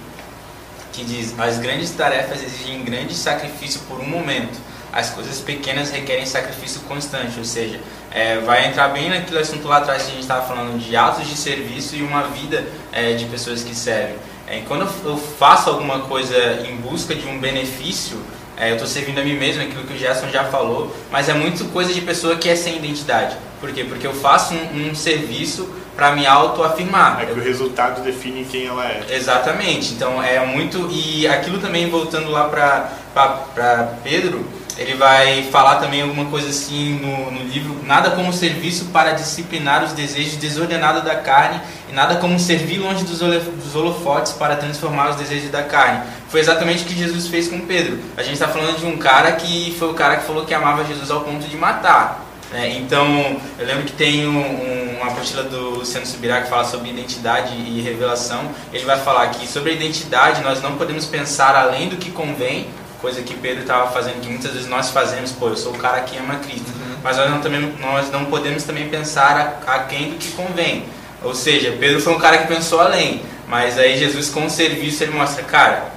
[0.91, 4.57] que diz: As grandes tarefas exigem grande sacrifício por um momento.
[4.91, 9.77] As coisas pequenas requerem sacrifício constante, ou seja, é, vai entrar bem naquele assunto lá
[9.77, 13.25] atrás que a gente estava falando de atos de serviço e uma vida é, de
[13.25, 14.15] pessoas que servem.
[14.47, 18.19] É, quando eu faço alguma coisa em busca de um benefício,
[18.57, 21.35] é, eu estou servindo a mim mesmo, aquilo que o Gerson já falou, mas é
[21.35, 23.37] muito coisa de pessoa que é sem identidade.
[23.61, 23.83] Por quê?
[23.83, 27.19] Porque eu faço um, um serviço para me autoafirmar.
[27.21, 29.03] É que o resultado define quem ela é.
[29.09, 29.93] Exatamente.
[29.93, 30.87] Então é muito.
[30.89, 37.31] E aquilo também, voltando lá para Pedro, ele vai falar também alguma coisa assim no,
[37.31, 41.59] no livro: nada como serviço para disciplinar os desejos desordenados da carne,
[41.89, 46.01] e nada como servir longe dos, dos holofotes para transformar os desejos da carne.
[46.29, 47.99] Foi exatamente o que Jesus fez com Pedro.
[48.15, 50.85] A gente está falando de um cara que foi o cara que falou que amava
[50.85, 52.28] Jesus ao ponto de matar.
[52.53, 56.65] É, então, eu lembro que tem um, um, uma apostila do Luciano Subirá que fala
[56.65, 58.49] sobre identidade e revelação.
[58.73, 62.67] Ele vai falar que sobre a identidade nós não podemos pensar além do que convém,
[62.99, 66.01] coisa que Pedro estava fazendo, que muitas vezes nós fazemos, pô, eu sou o cara
[66.01, 66.69] que ama Cristo.
[66.69, 66.97] Uhum.
[67.03, 70.85] Mas nós não, também, nós não podemos também pensar a, a quem do que convém.
[71.23, 73.21] Ou seja, Pedro foi um cara que pensou além.
[73.47, 75.91] Mas aí Jesus com o serviço ele mostra, cara,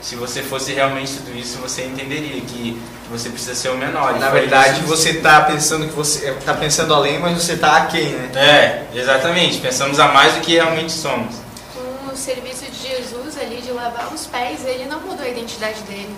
[0.00, 2.80] se você fosse realmente tudo isso, você entenderia que
[3.10, 4.18] você precisa ser o menor.
[4.18, 4.86] Na verdade, isso.
[4.86, 8.30] você está pensando que você está pensando além, mas você está aquém, né?
[8.34, 9.58] É, exatamente.
[9.58, 11.34] Pensamos a mais do que realmente somos.
[11.74, 15.80] Com o serviço de Jesus ali de lavar os pés, ele não mudou a identidade
[15.82, 16.14] dele.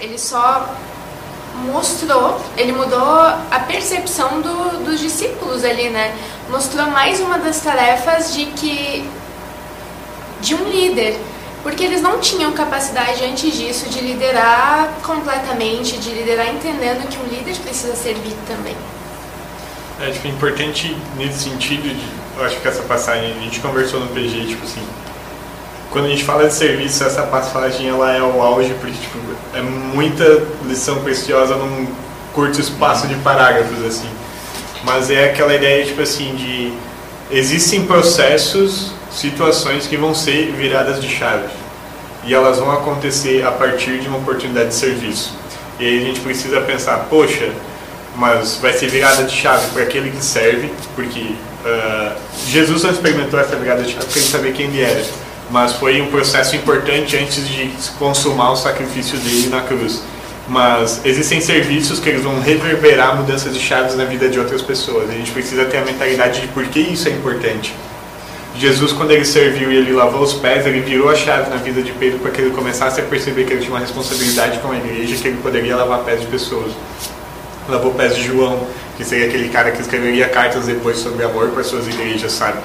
[0.00, 0.72] Ele só
[1.54, 6.16] mostrou, ele mudou a percepção do, dos discípulos ali, né?
[6.50, 9.08] Mostrou mais uma das tarefas de que
[10.40, 11.18] de um líder
[11.64, 17.24] porque eles não tinham capacidade antes disso de liderar completamente, de liderar entendendo que um
[17.24, 18.76] líder precisa servir também.
[19.98, 24.08] É, tipo, importante nesse sentido, de, eu acho que essa passagem, a gente conversou no
[24.08, 24.86] PG, tipo assim,
[25.90, 29.18] quando a gente fala de serviço, essa passagem ela é o auge, porque tipo,
[29.54, 31.86] é muita lição preciosa num
[32.34, 34.10] curto espaço de parágrafos, assim.
[34.82, 36.74] Mas é aquela ideia, tipo assim, de
[37.30, 41.48] existem processos situações que vão ser viradas de chave.
[42.24, 45.34] E elas vão acontecer a partir de uma oportunidade de serviço.
[45.78, 47.50] E aí a gente precisa pensar, poxa,
[48.16, 52.12] mas vai ser virada de chave para aquele que serve, porque uh,
[52.48, 55.04] Jesus só experimentou essa virada de chave porque ele sabia quem ele era.
[55.50, 60.02] Mas foi um processo importante antes de consumar o sacrifício dele na cruz.
[60.48, 65.10] Mas existem serviços que eles vão reverberar mudanças de chaves na vida de outras pessoas.
[65.10, 67.74] A gente precisa ter a mentalidade de por que isso é importante.
[68.56, 71.82] Jesus, quando ele serviu e ele lavou os pés, ele virou a chave na vida
[71.82, 74.76] de Pedro para que ele começasse a perceber que ele tinha uma responsabilidade com a
[74.76, 76.70] igreja, que ele poderia lavar pés de pessoas.
[77.68, 78.64] Lavou pés de João,
[78.96, 82.58] que seria aquele cara que escreveria cartas depois sobre amor para suas igrejas, sabe?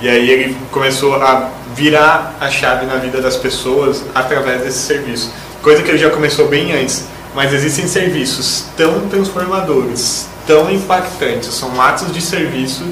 [0.00, 5.32] E aí ele começou a virar a chave na vida das pessoas através desse serviço.
[5.60, 7.06] Coisa que ele já começou bem antes.
[7.34, 12.84] Mas existem serviços tão transformadores, tão impactantes, são atos de serviço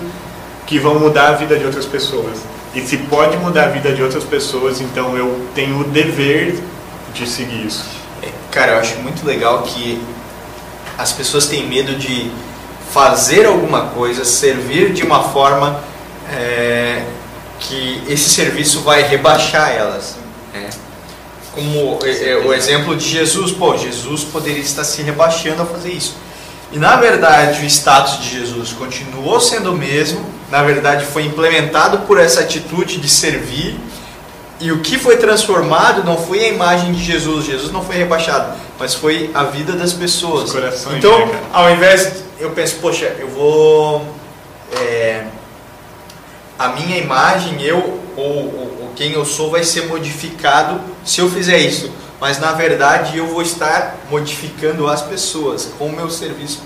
[0.70, 2.38] que vão mudar a vida de outras pessoas.
[2.72, 6.62] E se pode mudar a vida de outras pessoas, então eu tenho o dever
[7.12, 7.85] de seguir isso.
[8.22, 10.00] É, cara, eu acho muito legal que
[10.96, 12.30] as pessoas têm medo de
[12.92, 15.83] fazer alguma coisa, servir de uma forma
[16.33, 17.02] é,
[17.59, 20.18] que esse serviço vai rebaixar elas.
[20.54, 20.70] É.
[21.52, 26.14] Como é, o exemplo de Jesus, pô, Jesus poderia estar se rebaixando a fazer isso.
[26.70, 32.00] E na verdade o status de Jesus continuou sendo o mesmo, na verdade foi implementado
[32.00, 33.78] por essa atitude de servir,
[34.60, 38.52] e o que foi transformado não foi a imagem de Jesus, Jesus não foi rebaixado,
[38.78, 40.52] mas foi a vida das pessoas.
[40.52, 44.06] Corações, então, né, ao invés, eu penso, poxa, eu vou.
[44.72, 45.24] É,
[46.58, 51.30] a minha imagem, eu ou, ou, ou quem eu sou, vai ser modificado se eu
[51.30, 56.62] fizer isso mas na verdade eu vou estar modificando as pessoas com o meu serviço.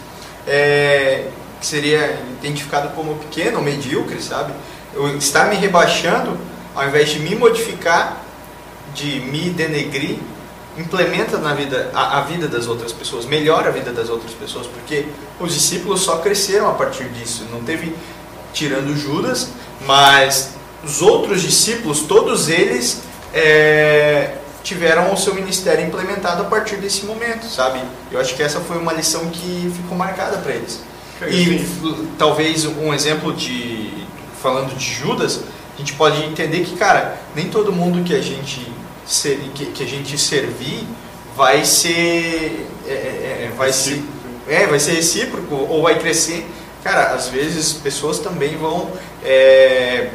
[0.46, 1.26] É,
[1.64, 4.52] que seria identificado como pequeno, medíocre, sabe?
[4.94, 6.36] Eu, está me rebaixando,
[6.74, 8.22] ao invés de me modificar,
[8.94, 10.18] de me denegrir,
[10.76, 14.66] implementa na vida a, a, vida das outras pessoas, melhora a vida das outras pessoas,
[14.66, 15.06] porque
[15.40, 17.46] os discípulos só cresceram a partir disso.
[17.50, 17.96] Não teve
[18.52, 19.48] tirando Judas,
[19.86, 20.50] mas
[20.84, 23.00] os outros discípulos, todos eles
[23.32, 27.80] é, tiveram o seu ministério implementado a partir desse momento, sabe?
[28.12, 30.80] Eu acho que essa foi uma lição que ficou marcada para eles.
[31.28, 31.64] E
[32.18, 34.04] talvez um exemplo de
[34.42, 35.42] falando de Judas,
[35.74, 38.70] a gente pode entender que, cara, nem todo mundo que a gente
[39.06, 40.86] ser, que, que a gente servir
[41.36, 44.02] vai ser é, é, é vai ser
[44.46, 46.46] é, vai ser recíproco ou vai crescer.
[46.82, 48.90] Cara, às vezes pessoas também vão
[49.24, 50.10] é,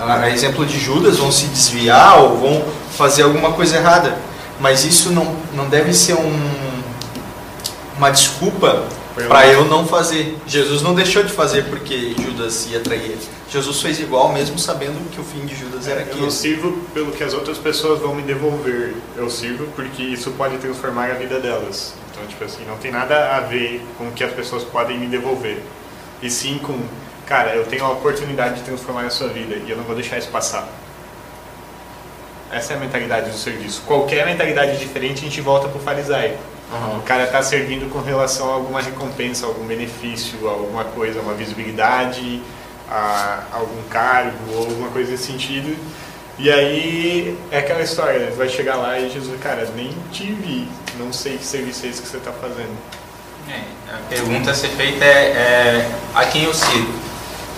[0.00, 2.64] a exemplo de Judas, vão se desviar ou vão
[2.96, 4.16] fazer alguma coisa errada.
[4.60, 6.61] Mas isso não, não deve ser um,
[8.02, 8.84] uma desculpa
[9.14, 10.36] para eu não fazer.
[10.44, 13.16] Jesus não deixou de fazer porque Judas ia trair
[13.48, 16.20] Jesus fez igual, mesmo sabendo que o fim de Judas era aquilo.
[16.20, 18.94] Eu não sirvo pelo que as outras pessoas vão me devolver.
[19.14, 21.94] Eu sirvo porque isso pode transformar a vida delas.
[22.10, 25.06] Então, tipo assim, não tem nada a ver com o que as pessoas podem me
[25.06, 25.62] devolver.
[26.22, 26.80] E sim com
[27.26, 30.16] cara, eu tenho a oportunidade de transformar a sua vida e eu não vou deixar
[30.16, 30.66] isso passar.
[32.50, 33.82] Essa é a mentalidade do serviço.
[33.82, 36.51] Qualquer mentalidade diferente, a gente volta para o farisaico.
[36.72, 36.98] Uhum.
[36.98, 42.42] O cara está servindo com relação a alguma recompensa, algum benefício, alguma coisa, uma visibilidade,
[42.90, 45.76] a algum cargo ou alguma coisa nesse sentido.
[46.38, 48.32] E aí é aquela história, né?
[48.36, 50.66] vai chegar lá e Jesus, cara, nem te vi,
[50.98, 52.76] não sei que serviço é esse que você está fazendo.
[53.48, 53.60] É,
[53.92, 56.92] a pergunta a ser feita é, é a quem eu sirvo.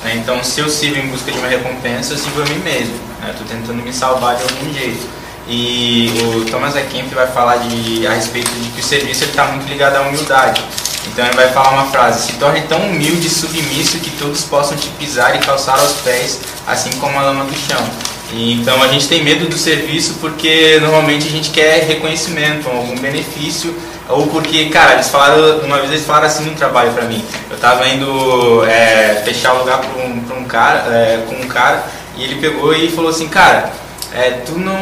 [0.03, 0.16] Né?
[0.16, 2.94] Então, se eu sirvo em busca de uma recompensa, eu sirvo a mim mesmo.
[3.31, 3.61] Estou né?
[3.61, 5.07] tentando me salvar de algum jeito.
[5.48, 9.68] E o Thomas Aquinas vai falar de, a respeito de que o serviço está muito
[9.68, 10.64] ligado à humildade.
[11.07, 14.76] Então ele vai falar uma frase: Se torne tão humilde e submisso que todos possam
[14.76, 17.85] te pisar e calçar aos pés, assim como a lama do chão.
[18.33, 22.96] E, então a gente tem medo do serviço porque normalmente a gente quer reconhecimento, algum
[22.96, 23.74] benefício
[24.09, 27.24] ou porque, cara, eles falaram, uma vez eles falaram assim no trabalho pra mim.
[27.50, 31.48] Eu tava indo é, fechar o lugar pra um, pra um cara, é, com um
[31.48, 31.85] cara,
[32.16, 33.72] e ele pegou e falou assim, cara,
[34.14, 34.79] é, tu não,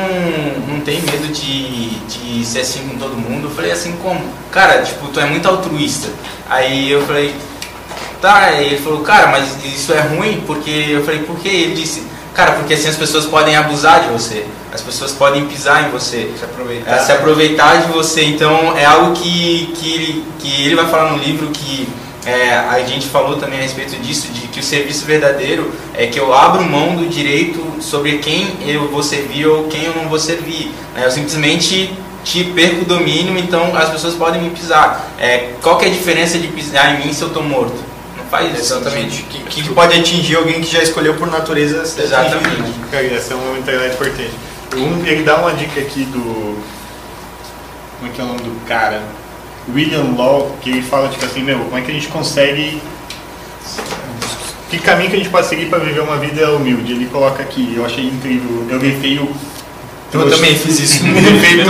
[0.69, 3.49] não tem medo de, de ser assim com todo mundo?
[3.49, 4.21] Eu falei assim, como?
[4.51, 6.11] Cara, tipo, tu é muito altruísta.
[6.49, 7.35] Aí eu falei,
[8.21, 10.43] tá, e ele falou, cara, mas isso é ruim?
[10.47, 11.49] Porque eu falei, por quê?
[11.49, 12.03] Ele disse,
[12.35, 16.33] Cara, porque assim as pessoas podem abusar de você, as pessoas podem pisar em você,
[16.39, 18.25] se aproveitar, é, se aproveitar de você.
[18.25, 21.87] Então é algo que, que, que ele vai falar no livro que
[22.25, 26.19] é, a gente falou também a respeito disso, de que o serviço verdadeiro é que
[26.19, 30.19] eu abro mão do direito sobre quem eu vou servir ou quem eu não vou
[30.19, 30.71] servir.
[30.95, 31.05] Né?
[31.05, 35.13] Eu simplesmente te perco o domínio, então as pessoas podem me pisar.
[35.19, 37.93] É, qual que é a diferença de pisar em mim se eu estou morto?
[38.33, 39.25] faz Exatamente.
[39.25, 42.73] Que, que, pode atingir alguém que já escolheu por natureza Exatamente.
[42.91, 44.31] Cara, essa é uma mentalidade importante.
[44.75, 46.57] Um, ele dá uma dica aqui do.
[47.99, 49.03] Como é que é o nome do cara?
[49.69, 52.81] William Law, que ele fala tipo assim, meu, como é que a gente consegue.
[54.71, 56.93] Que caminho que a gente pode seguir para viver uma vida humilde?
[56.93, 58.67] Ele coloca aqui, eu achei incrível.
[58.71, 59.31] Eu grifei o.
[60.13, 61.05] Eu, eu também fiz isso.
[61.05, 61.65] Grifei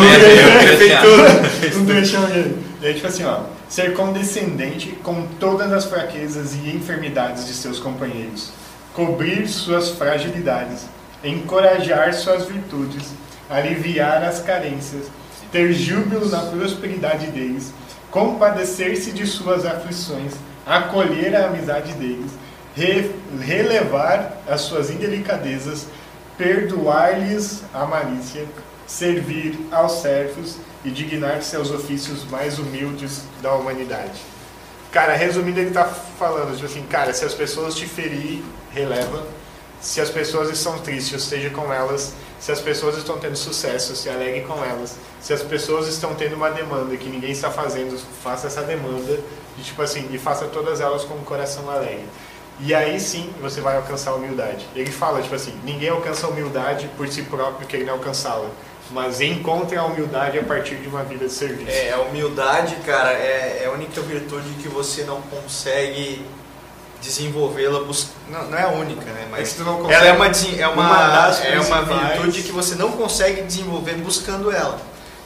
[1.01, 1.79] tudo.
[1.79, 2.57] Não deixou ele.
[2.81, 3.41] E aí, tipo assim, ó
[3.73, 8.53] ser condescendente com todas as fraquezas e enfermidades de seus companheiros,
[8.93, 10.85] cobrir suas fragilidades,
[11.25, 13.15] encorajar suas virtudes,
[13.49, 15.07] aliviar as carências,
[15.51, 17.73] ter júbilo na prosperidade deles,
[18.13, 20.35] compadecer-se de suas aflições,
[20.67, 22.31] acolher a amizade deles,
[22.77, 25.87] re relevar as suas indelicadezas,
[26.37, 28.47] perdoar-lhes a malícia,
[28.87, 34.21] servir aos servos e dignar-se aos ofícios mais humildes da humanidade.
[34.91, 39.27] Cara, resumindo, ele está falando, tipo assim, cara, se as pessoas te ferir, releva.
[39.81, 42.13] Se as pessoas estão tristes, esteja com elas.
[42.43, 44.97] Se as pessoas estão tendo sucesso, se alegre com elas.
[45.21, 49.21] Se as pessoas estão tendo uma demanda que ninguém está fazendo, faça essa demanda
[49.57, 52.05] e, tipo assim, e faça todas elas com o coração alegre.
[52.59, 54.67] E aí sim você vai alcançar a humildade.
[54.75, 58.51] Ele fala, tipo assim, ninguém alcança a humildade por si próprio querendo alcançá-la
[58.91, 61.71] mas encontre a humildade a partir de uma vida de serviço.
[61.71, 66.27] É, a humildade, cara, é, é a única virtude que você não consegue
[67.03, 67.81] desenvolvê-la
[68.31, 69.27] não, não, é a única, né?
[69.31, 73.43] Mas é ela é uma é uma, uma é uma virtude que você não consegue
[73.43, 74.81] desenvolver buscando ela.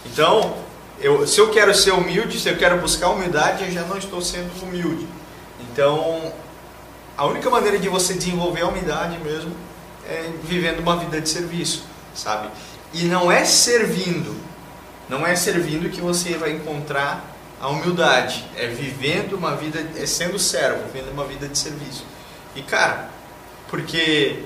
[0.07, 0.57] Então,
[0.99, 4.22] eu, se eu quero ser humilde, se eu quero buscar humildade, eu já não estou
[4.22, 5.07] sendo humilde.
[5.61, 6.33] Então,
[7.16, 9.53] a única maneira de você desenvolver a humildade mesmo
[10.09, 12.49] é vivendo uma vida de serviço, sabe?
[12.95, 14.35] E não é servindo,
[15.09, 20.38] não é servindo que você vai encontrar a humildade, é vivendo uma vida, é sendo
[20.38, 22.04] servo, vivendo uma vida de serviço.
[22.54, 23.09] E cara,
[23.68, 24.42] porque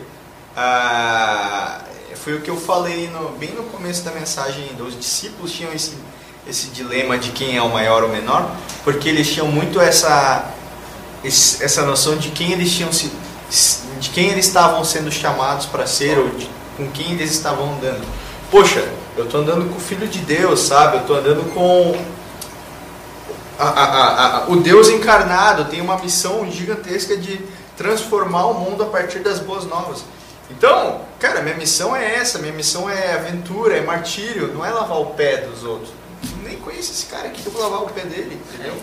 [0.57, 1.81] ah,
[2.17, 5.95] foi o que eu falei no, bem no começo da mensagem os discípulos tinham esse,
[6.47, 8.55] esse dilema de quem é o maior ou menor,
[8.85, 10.53] porque eles tinham muito essa,
[11.25, 13.11] essa noção de quem eles tinham se,
[13.99, 18.07] de quem eles estavam sendo chamados para ser ou de, com quem eles estavam andando.
[18.51, 18.87] Poxa,
[19.17, 20.97] eu estou andando com o Filho de Deus, sabe?
[20.97, 22.20] Eu estou andando com
[23.65, 27.41] a, a, o Deus encarnado, tem uma missão gigantesca de
[27.77, 30.05] transformar o mundo a partir das boas novas.
[30.51, 35.01] Então, cara, minha missão é essa, minha missão é aventura, é martírio, não é lavar
[35.01, 35.91] o pé dos outros.
[36.43, 38.75] Nem conheço esse cara aqui, eu vou lavar o pé dele, entendeu?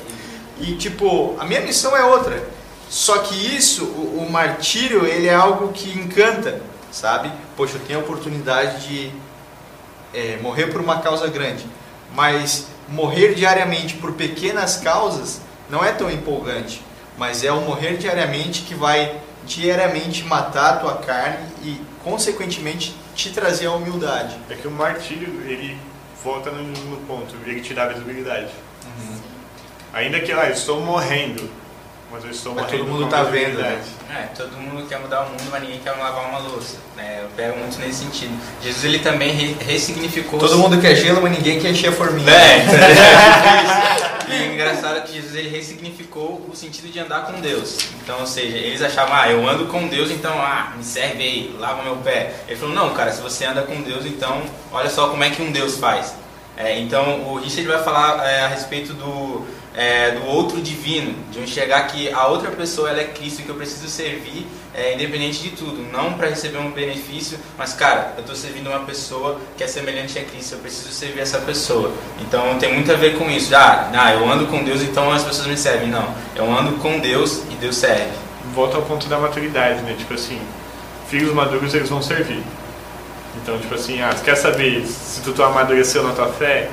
[0.60, 2.42] E tipo, a minha missão é outra.
[2.90, 6.62] Só que isso, o, o martírio, ele é algo que encanta,
[6.92, 7.32] sabe?
[7.56, 9.12] Poxa, eu tenho a oportunidade de
[10.14, 11.66] é, morrer por uma causa grande,
[12.16, 16.82] mas morrer diariamente por pequenas causas não é tão empolgante,
[17.18, 23.32] mas é o morrer diariamente que vai diariamente matar a tua carne e consequentemente te
[23.32, 24.38] trazer a humildade.
[24.50, 25.78] É que o martírio, ele
[26.24, 28.50] volta no, no ponto, ele te dá visibilidade.
[28.86, 29.18] Uhum.
[29.94, 31.50] Ainda que, ah, eu estou morrendo,
[32.12, 33.82] mas eu estou mas todo mundo está vendo, né?
[34.10, 36.78] É, todo mundo quer mudar o mundo, mas ninguém quer lavar uma louça.
[36.96, 37.20] Né?
[37.24, 38.34] Eu pego muito nesse sentido.
[38.62, 40.40] Jesus ele também re ressignificou.
[40.40, 42.32] Todo mundo quer gelo, mas ninguém quer encher a forminha.
[42.32, 42.64] É,
[44.32, 47.78] é, é, engraçado que Jesus ele ressignificou o sentido de andar com Deus.
[48.02, 51.56] Então, ou seja, eles achavam, ah, eu ando com Deus, então, ah, me serve aí,
[51.60, 52.34] lava meu pé.
[52.48, 54.42] Ele falou, não, cara, se você anda com Deus, então,
[54.72, 56.16] olha só como é que um Deus faz.
[56.58, 59.46] É, então, o Richard vai falar é, a respeito do
[59.78, 63.50] é, do outro divino, de enxergar que a outra pessoa ela é Cristo e que
[63.50, 68.22] eu preciso servir é, independente de tudo, não para receber um benefício, mas cara, eu
[68.22, 71.92] estou servindo uma pessoa que é semelhante a Cristo, eu preciso servir essa pessoa.
[72.22, 73.56] Então tem muito a ver com isso.
[73.56, 75.90] Ah, ah, eu ando com Deus, então as pessoas me servem.
[75.90, 78.12] Não, eu ando com Deus e Deus serve.
[78.56, 79.96] Volta ao ponto da maturidade, né?
[79.98, 80.40] Tipo assim,
[81.08, 82.42] filhos maduros eles vão servir.
[83.42, 86.70] Então, tipo assim, ah, quer saber se tu, tu amadureceu na tua fé?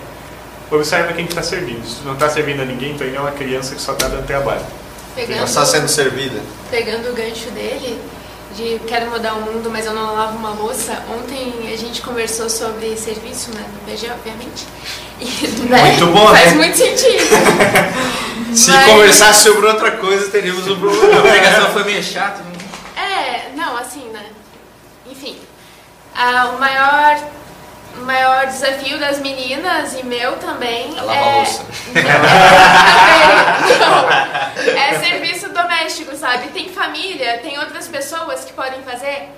[0.71, 1.87] Observa quem está servindo.
[1.87, 4.27] Se não está servindo a ninguém, então ele é uma criança que só está dando
[4.27, 4.65] trabalho.
[5.15, 6.41] Pegando, não está sendo servida.
[6.71, 8.01] Pegando o gancho dele,
[8.57, 11.03] de quero mudar o mundo, mas eu não lavo uma louça.
[11.09, 13.65] Ontem a gente conversou sobre serviço, né?
[13.73, 14.67] No PG, obviamente.
[15.21, 15.83] E, né?
[15.83, 16.55] Muito bom, Faz né?
[16.55, 17.25] muito sentido.
[18.55, 18.87] Se mas...
[18.87, 21.19] conversasse sobre outra coisa, teríamos um problema.
[21.19, 22.43] A pregação foi meio chata.
[22.43, 22.53] Né?
[22.97, 24.27] É, não, assim, né?
[25.11, 25.37] Enfim.
[26.15, 27.19] Ah, o maior
[27.97, 31.65] o maior desafio das meninas e meu também é lavar louça.
[34.77, 36.49] é serviço doméstico, sabe?
[36.49, 39.29] Tem família, tem outras pessoas que podem fazer.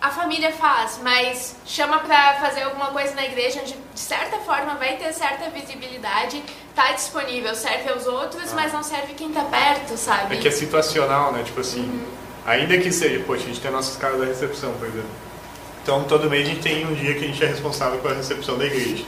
[0.00, 4.74] A família faz, mas chama pra fazer alguma coisa na igreja onde de certa forma
[4.74, 6.42] vai ter certa visibilidade,
[6.74, 8.56] tá disponível, serve aos outros, ah.
[8.56, 10.36] mas não serve quem tá perto, sabe?
[10.36, 11.42] É que é situacional, né?
[11.44, 12.06] Tipo assim, uhum.
[12.44, 15.26] ainda que seja, poxa, a gente tem nossas caras da recepção, por exemplo
[15.86, 18.58] então, todo mês a gente tem um dia que a gente é responsável pela recepção
[18.58, 19.04] da igreja.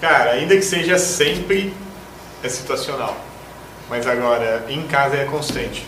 [0.00, 1.72] Cara, ainda que seja sempre
[2.42, 3.16] é situacional,
[3.88, 5.86] mas agora em casa é constante.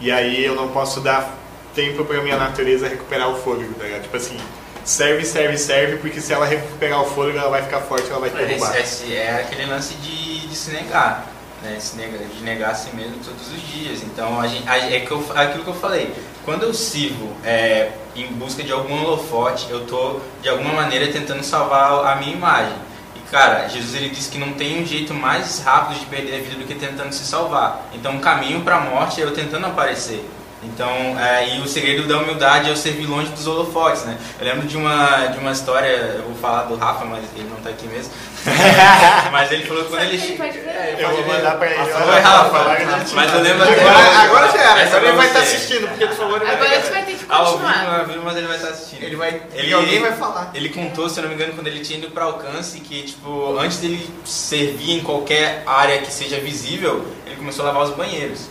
[0.00, 1.32] E aí eu não posso dar
[1.76, 4.02] tempo para minha natureza recuperar o fôlego, tá ligado?
[4.02, 4.36] Tipo assim,
[4.84, 8.30] serve, serve, serve, porque se ela recuperar o fôlego, ela vai ficar forte, ela vai
[8.30, 8.74] derrubar.
[8.74, 11.24] É, é, é aquele lance de, de se negar,
[11.62, 11.78] né?
[11.78, 14.02] Se negar, de negar a si mesmo todos os dias.
[14.02, 16.12] Então, a gente, a, é que eu, aquilo que eu falei,
[16.46, 21.42] quando eu sirvo é, em busca de algum holofote, eu estou de alguma maneira tentando
[21.42, 22.72] salvar a minha imagem.
[23.16, 26.40] E cara, Jesus ele disse que não tem um jeito mais rápido de perder a
[26.40, 27.88] vida do que tentando se salvar.
[27.92, 30.24] Então, o caminho para a morte é eu tentando aparecer.
[30.62, 30.88] Então,
[31.18, 34.16] é, e o segredo da humildade é eu servir longe dos holofotes, né?
[34.38, 37.58] Eu lembro de uma, de uma história, eu vou falar do Rafa, mas ele não
[37.58, 38.12] está aqui mesmo.
[39.32, 40.16] mas ele falou que quando ele...
[40.16, 41.76] É, eu vou mandar para ele.
[42.20, 43.62] Rafa, mas eu lembro...
[43.62, 46.36] Agora, agora já era, agora ele vai estar tá assistindo, porque tu falou...
[46.36, 47.98] Ele agora você vai ter que continuar.
[47.98, 49.02] Ao vivo, mas ele vai estar assistindo.
[49.02, 49.42] Ele vai...
[49.52, 50.50] Ele, alguém vai falar.
[50.54, 53.56] Ele contou, se eu não me engano, quando ele tinha ido para alcance, que, tipo,
[53.58, 58.48] antes dele servir em qualquer área que seja visível, ele começou a lavar os banheiros.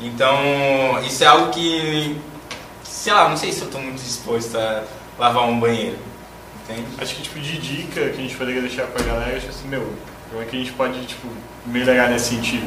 [0.00, 0.36] Então,
[1.04, 2.16] isso é algo que,
[2.82, 4.82] sei lá, não sei se eu estou muito disposto a
[5.18, 5.98] lavar um banheiro.
[6.72, 6.86] Entende?
[6.98, 9.92] Acho que tipo de dica que a gente poderia deixar pra galera, acho assim, meu,
[10.30, 11.28] como é que a gente pode tipo,
[11.66, 12.66] melhorar nesse sentido?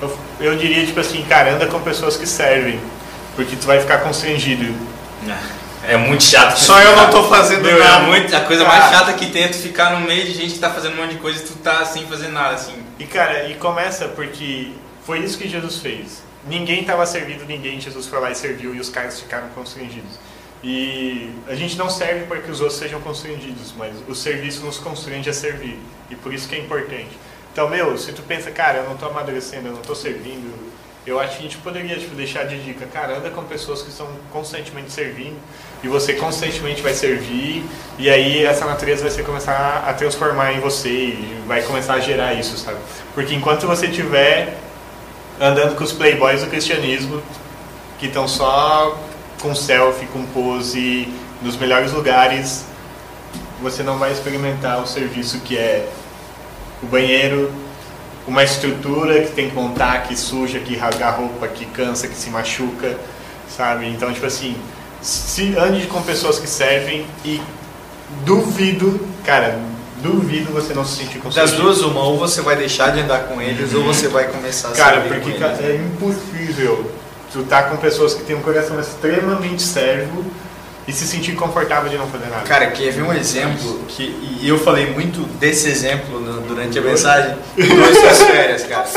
[0.00, 2.80] Eu, eu diria, tipo assim, cara, anda com pessoas que servem,
[3.36, 4.74] porque tu vai ficar constrangido.
[5.86, 6.56] É muito chato.
[6.56, 8.04] Só eu não tô fazendo meu, é nada.
[8.04, 10.54] É muito, a coisa mais chata que tem é tu ficar no meio de gente
[10.54, 12.74] que tá fazendo um monte de coisa e tu tá sem fazer nada, assim.
[12.98, 14.72] E cara, e começa porque
[15.04, 18.80] foi isso que Jesus fez ninguém estava servindo ninguém, Jesus foi lá e serviu e
[18.80, 20.18] os caras ficaram constrangidos.
[20.62, 24.78] E a gente não serve para que os outros sejam constrangidos, mas o serviço nos
[24.78, 25.78] constrange a servir.
[26.10, 27.10] E por isso que é importante.
[27.52, 30.54] Então, meu, se tu pensa, cara, eu não tô amadurecendo, eu não tô servindo,
[31.06, 33.88] eu acho que a gente poderia tipo, deixar de dica, cara, anda com pessoas que
[33.88, 35.36] estão constantemente servindo
[35.82, 37.64] e você constantemente vai servir
[37.98, 42.34] e aí essa natureza vai começar a transformar em você e vai começar a gerar
[42.34, 42.78] isso, sabe?
[43.14, 44.58] Porque enquanto você estiver
[45.40, 47.22] andando com os playboys do cristianismo
[47.98, 48.96] que estão só
[49.40, 51.08] com selfie, com pose,
[51.42, 52.64] nos melhores lugares,
[53.62, 55.88] você não vai experimentar o serviço que é
[56.82, 57.52] o banheiro,
[58.26, 62.14] uma estrutura que tem que contar, que suja, que rasga a roupa, que cansa, que
[62.14, 62.96] se machuca,
[63.48, 63.88] sabe?
[63.88, 64.56] Então, tipo assim,
[65.02, 67.40] se ande com pessoas que servem e
[68.24, 69.58] duvido, cara,
[70.02, 73.24] duvido você não se sentir com Das duas, uma, ou você vai deixar de andar
[73.24, 75.60] com eles, ou você vai começar a Cara, porque eles.
[75.60, 76.99] é impossível
[77.32, 80.24] tu tá com pessoas que têm um coração extremamente servo
[80.88, 82.42] e se sentir confortável de não fazer nada.
[82.46, 84.02] Cara, quer ver um exemplo que
[84.40, 87.36] e eu falei muito desse exemplo no- durante a mensagem?
[87.56, 88.88] No Dois Suas Férias, cara.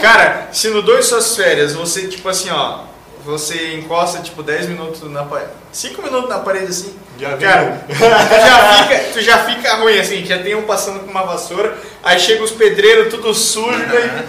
[0.00, 2.84] Cara, se no Dois Suas Férias você, tipo assim, ó,
[3.24, 7.94] você encosta, tipo, 10 minutos na parede, 5 minutos na parede assim, Já cara, tu
[7.94, 12.18] já, fica, tu já fica ruim, assim, já tem um passando com uma vassoura, aí
[12.18, 14.24] chega os pedreiros tudo sujo, daí,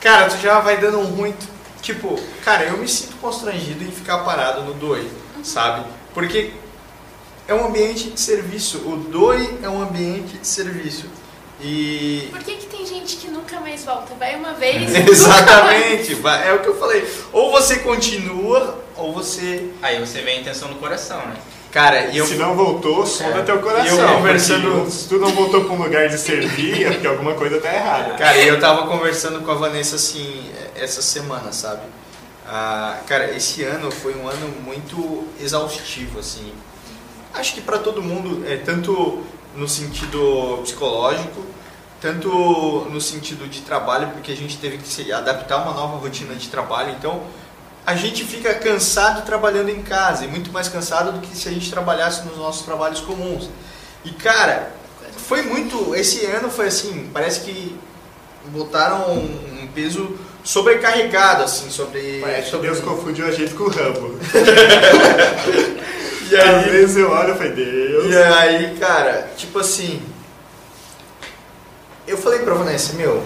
[0.00, 1.46] cara, tu já vai dando um ruim, tu-
[1.84, 5.06] tipo, cara, eu me sinto constrangido em ficar parado no DOI,
[5.42, 5.84] sabe?
[6.14, 6.52] Porque
[7.46, 8.78] é um ambiente de serviço.
[8.78, 11.06] O DOI é um ambiente de serviço.
[11.60, 12.28] E.
[12.32, 14.14] Por que, que tem gente que nunca mais volta?
[14.14, 14.94] Vai uma vez.
[15.06, 17.06] Exatamente, é o que eu falei.
[17.32, 19.70] Ou você continua, ou você.
[19.82, 21.36] Aí você vê a intenção do coração, né?
[21.74, 22.24] Cara, e eu.
[22.24, 23.42] Se não voltou, sonda É.
[23.42, 23.98] teu coração.
[23.98, 27.34] Eu conversando- porque Se tu não voltou para um lugar de servir, é porque alguma
[27.34, 28.14] coisa tá errada.
[28.14, 31.82] Cara, eu tava conversando com a Vanessa assim, essa semana, sabe?
[32.46, 36.52] Ah, cara, esse ano foi um ano muito exaustivo, assim.
[37.34, 39.24] Acho que pra todo mundo, é, tanto
[39.56, 41.44] no sentido psicológico,
[42.00, 42.28] tanto
[42.88, 46.36] no sentido de trabalho, porque a gente teve que se adaptar a uma nova rotina
[46.36, 46.94] de trabalho.
[46.96, 47.20] Então,
[47.86, 51.52] a gente fica cansado trabalhando em casa, e muito mais cansado do que se a
[51.52, 53.48] gente trabalhasse nos nossos trabalhos comuns.
[54.04, 54.70] E, cara,
[55.16, 55.94] foi muito.
[55.94, 57.78] Esse ano foi assim, parece que
[58.52, 62.20] botaram um um peso sobrecarregado, assim, sobre.
[62.20, 64.18] Parece sobre Deus confundiu a gente com o Rambo.
[66.26, 68.06] E Às aí, vezes eu olho e falei, Deus.
[68.10, 70.02] e aí, cara, tipo assim.
[72.06, 73.22] Eu falei pra Vanessa, meu,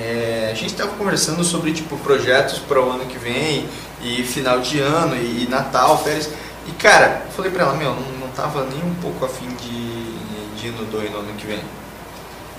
[0.00, 3.68] é, a gente tava conversando sobre tipo projetos para o ano que vem
[4.02, 6.30] e final de ano e, Natal, férias.
[6.66, 10.60] E cara, eu falei pra ela, meu, não, não tava nem um pouco afim de,
[10.60, 11.60] de ir no doi no ano que vem.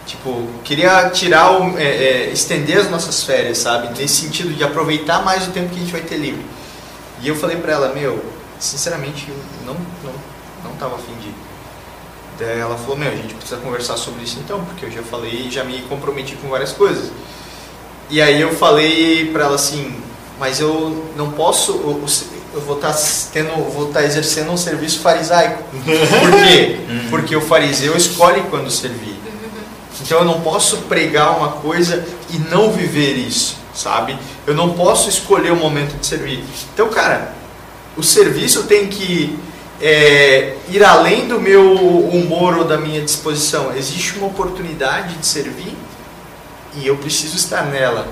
[0.05, 1.77] Tipo, queria tirar o.
[1.77, 3.87] é, é, estender as nossas férias, sabe?
[3.97, 6.45] Nesse sentido de aproveitar mais o tempo que a gente vai ter livre.
[7.21, 8.21] E eu falei pra ela, meu,
[8.59, 10.13] sinceramente, eu não, não,
[10.65, 11.35] não tava afim de ir.
[12.39, 15.47] Daí ela falou, meu, a gente precisa conversar sobre isso então, porque eu já falei
[15.47, 17.11] e já me comprometi com várias coisas.
[18.09, 19.95] E aí eu falei pra ela assim,
[20.39, 22.03] mas eu não posso, eu,
[22.53, 22.93] eu vou estar
[23.31, 25.63] tendo, vou estar exercendo um serviço farisaico.
[25.73, 26.79] Por quê?
[27.09, 29.17] Porque o fariseu escolhe quando servir.
[30.01, 34.17] Então eu não posso pregar uma coisa e não viver isso, sabe?
[34.45, 36.43] Eu não posso escolher o momento de servir.
[36.73, 37.33] Então, cara,
[37.95, 39.39] o serviço tem que
[39.85, 43.75] é, ir além do meu humor ou da minha disposição.
[43.75, 45.75] Existe uma oportunidade de servir
[46.77, 48.07] e eu preciso estar nela,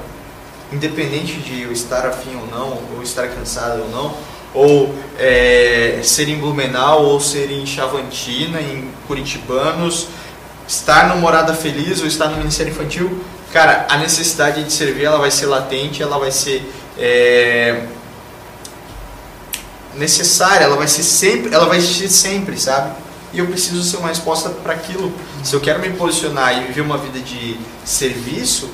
[0.70, 4.14] independente de eu estar afim ou não, ou estar cansado ou não,
[4.54, 10.10] ou é, ser em Blumenau, ou ser em Chavantina, em Curitibanos,
[10.68, 15.20] estar no Morada Feliz ou estar no Ministério Infantil, cara, a necessidade de servir ela
[15.20, 16.70] vai ser latente, ela vai ser
[17.00, 17.86] é,
[19.96, 22.92] necessária, ela vai ser sempre, ela vai existir sempre, sabe?
[23.34, 25.12] E eu preciso ser uma resposta para aquilo.
[25.44, 28.70] Se eu quero me posicionar e viver uma vida de serviço,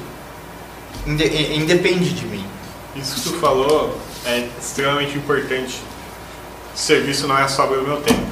[1.05, 2.45] inde- independe de mim.
[2.95, 3.95] Isso que tu falou
[4.25, 5.79] é extremamente importante.
[6.73, 8.25] Serviço não é sobre o meu tempo.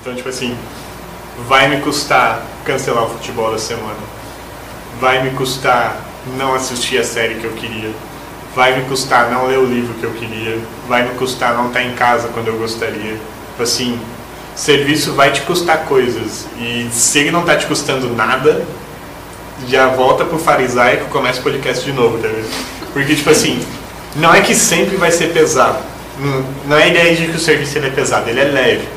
[0.00, 0.56] Então, tipo assim,
[1.48, 3.98] vai me custar cancelar o futebol da semana.
[5.00, 6.00] Vai me custar
[6.38, 7.92] não assistir a série que eu queria.
[8.54, 10.58] Vai me custar não ler o livro que eu queria.
[10.88, 13.16] Vai me custar não estar em casa quando eu gostaria.
[13.58, 13.98] Assim,
[14.54, 16.46] serviço vai te custar coisas.
[16.58, 18.64] E se ele não tá te custando nada,
[19.68, 22.48] já volta pro farisaico e começa o podcast de novo, tá vendo?
[22.92, 23.60] Porque, tipo assim,
[24.16, 25.78] não é que sempre vai ser pesado.
[26.18, 28.88] Não, não é a ideia de que o serviço ele é pesado, ele é leve.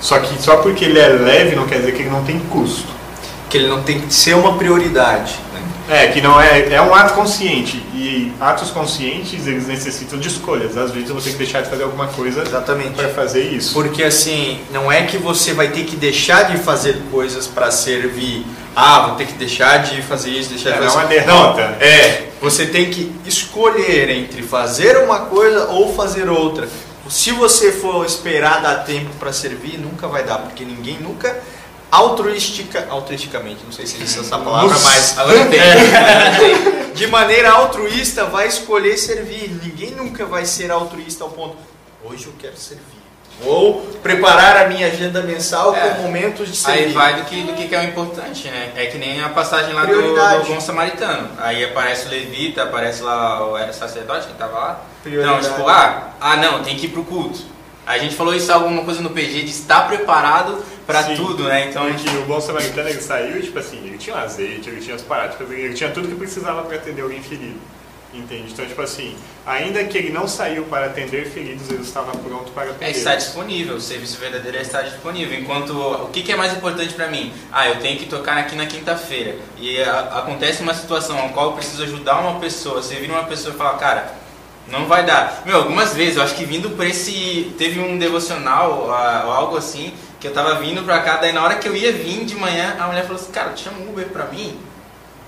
[0.00, 2.88] Só que só porque ele é leve não quer dizer que ele não tem custo.
[3.50, 5.38] que ele não tem que ser uma prioridade.
[5.92, 7.76] É, que não é, é um ato consciente.
[7.94, 10.76] E atos conscientes, eles necessitam de escolhas.
[10.76, 13.74] Às vezes você tem que deixar de fazer alguma coisa para fazer isso.
[13.74, 18.46] Porque assim, não é que você vai ter que deixar de fazer coisas para servir.
[18.74, 21.08] Ah, vou ter que deixar de fazer isso, deixar É, de não é fazer uma
[21.08, 21.68] derrota.
[21.68, 26.68] Não, é, você tem que escolher entre fazer uma coisa ou fazer outra.
[27.08, 31.36] Se você for esperar dar tempo para servir, nunca vai dar, porque ninguém nunca
[31.92, 35.14] altruística, altruisticamente, não sei se existe essa palavra, mas
[35.50, 35.60] tem.
[35.60, 39.50] é, de maneira altruísta vai escolher servir.
[39.62, 41.56] Ninguém nunca vai ser altruísta ao ponto,
[42.02, 43.02] hoje eu quero servir.
[43.44, 45.90] Ou preparar a minha agenda mensal É.
[45.90, 46.84] com momentos de servir.
[46.84, 48.72] Aí vai do que, do que é o importante, né?
[48.76, 50.44] É que nem a passagem lá do, Prioridade.
[50.44, 51.28] do bom samaritano.
[51.38, 54.80] Aí aparece o levita, aparece lá o era sacerdote que tava lá.
[55.02, 55.42] Prioridade.
[55.42, 57.40] Não, tipo, ah, ah não, tem que ir pro culto.
[57.86, 60.62] A gente falou isso alguma coisa no PG de estar preparado
[61.06, 61.16] Sim.
[61.16, 61.68] tudo, né?
[61.68, 64.94] Então, que o bom samaritano ele saiu tipo assim, ele tinha o azeite, ele tinha
[64.94, 67.58] as paradas, tipo, ele tinha tudo que precisava para atender alguém ferido.
[68.14, 68.52] Entende?
[68.52, 69.16] Então, tipo assim,
[69.46, 72.90] ainda que ele não saiu para atender feridos, ele estava pronto para é atender.
[72.90, 75.38] estar disponível, o serviço verdadeiro é estar disponível.
[75.40, 77.32] Enquanto, o que, que é mais importante pra mim?
[77.50, 79.36] Ah, eu tenho que tocar aqui na quinta-feira.
[79.58, 82.82] E a- acontece uma situação na qual eu preciso ajudar uma pessoa.
[82.82, 84.12] Você vira uma pessoa e fala, cara,
[84.72, 85.42] não vai dar.
[85.44, 87.54] Meu, algumas vezes, eu acho que vindo por esse.
[87.58, 91.56] Teve um devocional ou algo assim, que eu tava vindo pra cá, daí na hora
[91.56, 94.24] que eu ia vir de manhã, a mulher falou assim, cara, chama um Uber pra
[94.24, 94.58] mim.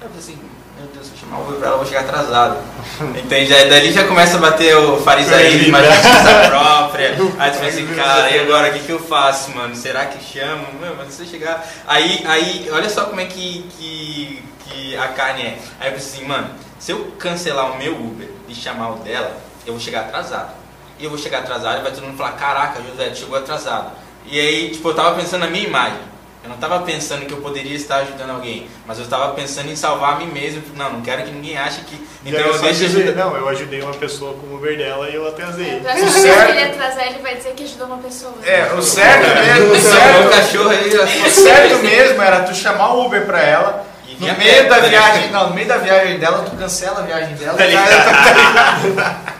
[0.00, 0.38] Eu falei assim,
[0.78, 2.56] meu Deus, se eu chamar um Uber pra ela, eu vou chegar atrasado.
[3.22, 3.52] Entende?
[3.52, 7.08] Aí dali já começa a bater o farisaísmo, a justiça própria.
[7.38, 9.76] Aí tu pensa assim, cara, e agora o que, que eu faço, mano?
[9.76, 10.64] Será que chamo?
[10.80, 11.68] Meu, mas se eu chegar.
[11.86, 14.42] Aí, aí, olha só como é que, que,
[14.74, 15.58] que a carne é.
[15.78, 19.36] Aí eu pensei assim, mano, se eu cancelar o meu Uber e chamar o dela,
[19.64, 20.52] eu vou chegar atrasado.
[20.98, 23.92] E eu vou chegar atrasado e vai todo mundo falar, caraca, José, tu chegou atrasado.
[24.26, 26.14] E aí, tipo, eu tava pensando na minha imagem.
[26.42, 29.76] Eu não estava pensando que eu poderia estar ajudando alguém, mas eu estava pensando em
[29.76, 30.62] salvar a mim mesmo.
[30.76, 31.98] Não, não quero que ninguém ache que.
[32.22, 33.16] Então eu só deixo dizer.
[33.16, 35.80] Não, eu ajudei uma pessoa com o Uber dela e eu atrasei.
[35.80, 36.50] Pra vez certo.
[36.50, 38.34] ele atrasar, ele vai dizer que ajudou uma pessoa.
[38.44, 40.94] É, o certo mesmo, o o certo, cachorro aí.
[40.94, 43.93] o certo mesmo era tu chamar o Uber pra ela.
[44.20, 44.88] E No meio da né?
[44.88, 47.58] viagem, não, no meio da viagem dela, tu cancela a viagem dela.
[47.58, 47.64] Tá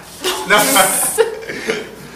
[0.47, 0.59] Não.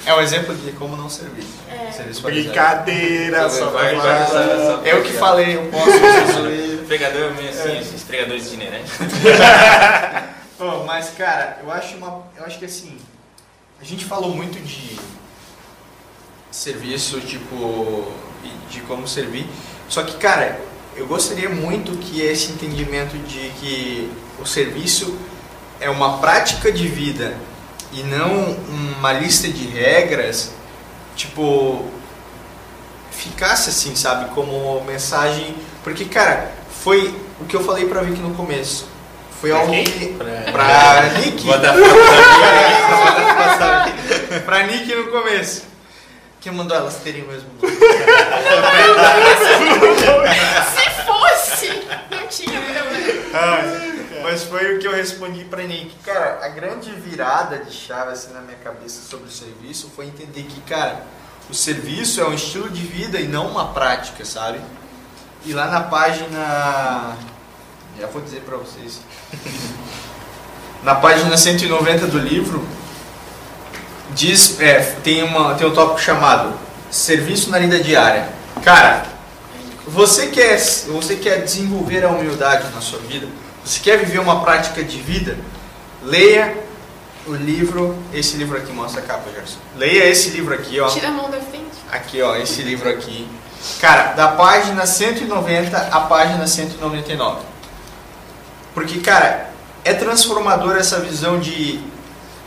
[0.05, 1.45] É um exemplo de como não servir.
[1.71, 1.93] É.
[1.93, 2.23] Serviço.
[2.23, 6.85] Brincadeira, só Vai, vai, Eu que falei, eu posso resolver.
[6.89, 8.93] Pregador meio assim, esses pregadores itinerantes.
[10.59, 12.99] Bom, mas cara, eu acho uma, eu acho que assim,
[13.81, 14.99] a gente falou muito de
[16.51, 18.11] serviço, tipo,
[18.43, 19.47] e de como servir.
[19.89, 20.59] Só que, cara,
[20.99, 25.17] eu gostaria muito que esse entendimento de que o serviço
[25.81, 27.37] é uma prática de vida
[27.93, 30.53] e não uma lista de regras,
[31.17, 31.85] tipo,
[33.11, 36.53] ficasse assim, sabe, como mensagem, porque, cara,
[36.85, 38.87] foi o que eu falei pra Vicky no começo.
[39.41, 39.85] Foi Pra algo quem?
[39.85, 41.47] que Pra- pra Nick,
[44.45, 45.63] pra Nick no começo.
[46.41, 47.77] Quem mandou elas terem o mesmo nome?
[52.31, 52.61] Tinha.
[53.33, 55.95] Ai, Mas foi o que eu respondi pra Nick.
[56.05, 60.43] Cara, a grande virada de chave assim na minha cabeça sobre o serviço foi entender
[60.43, 61.03] que, cara,
[61.49, 64.61] o serviço é um estilo de vida e não uma prática, sabe?
[65.45, 67.17] E lá na página.
[67.99, 69.01] Já vou dizer pra vocês.
[70.83, 72.65] Na página 190 do livro,
[74.15, 76.55] diz, é, tem, uma, tem um tópico chamado
[76.89, 78.29] Serviço na Lida Diária.
[78.63, 79.05] Cara,
[79.89, 83.27] você quer, você quer desenvolver a humildade na sua vida?
[83.65, 85.37] Você quer viver uma prática de vida?
[86.03, 86.57] Leia
[87.27, 89.59] o livro, esse livro aqui mostra a capa, Gerson.
[89.77, 90.89] Leia esse livro aqui, ó.
[90.89, 91.65] Tira a mão da frente.
[91.91, 93.29] Aqui, ó, esse livro aqui.
[93.81, 97.41] Cara, da página 190 à página 199.
[98.75, 99.51] Porque, cara,
[99.85, 101.81] é transformador essa visão de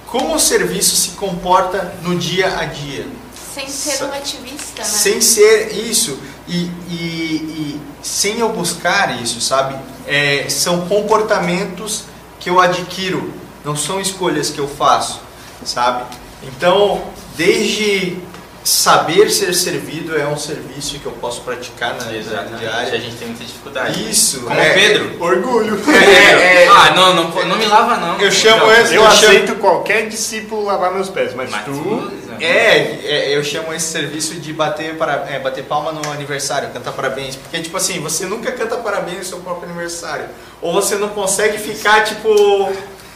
[0.06, 3.08] como o serviço se comporta no dia a dia.
[3.54, 4.88] Sem ser um ativista, né?
[4.88, 6.18] Sem ser isso
[6.48, 9.76] e, e- e sem eu buscar isso, sabe?
[10.08, 12.04] É, são comportamentos
[12.39, 13.34] que eu adquiro,
[13.64, 15.22] não são escolhas que eu faço,
[15.64, 16.04] sabe?
[16.44, 17.04] Então,
[17.38, 18.18] desde
[18.64, 23.00] saber ser servido é um serviço que eu posso praticar na vida Exatamente, a diária.
[23.02, 24.10] gente tem muita dificuldade.
[24.10, 24.74] Isso, Como é.
[24.74, 25.18] Pedro.
[25.24, 25.82] Orgulho.
[25.92, 28.20] É, é, Ah, não, não, não me lava não.
[28.20, 31.66] Eu chamo Não, esse- Eu Eu chamo- aceito qualquer discípulo lavar meus pés, mas, Mas
[31.66, 32.12] tu.
[32.44, 36.92] É, é, eu chamo esse serviço de bater, para, é, bater palma no aniversário, cantar
[36.94, 37.36] parabéns.
[37.36, 40.26] Porque, tipo assim, você nunca canta parabéns no seu próprio aniversário.
[40.62, 42.72] Ou você não consegue ficar, tipo.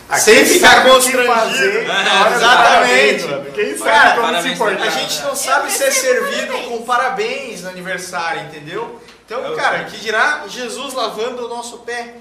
[0.07, 1.71] Aqui sem ficar constrangido.
[1.71, 3.23] do Exatamente.
[3.23, 3.53] parabéns.
[3.55, 4.83] Quem sabe Cara, como se parabéns importar?
[4.83, 6.67] A gente não sabe ser recebo servido parabéns.
[6.69, 9.01] com parabéns no aniversário, entendeu?
[9.25, 12.13] Então, É o cara, que dirá Jesus lavando o nosso pé.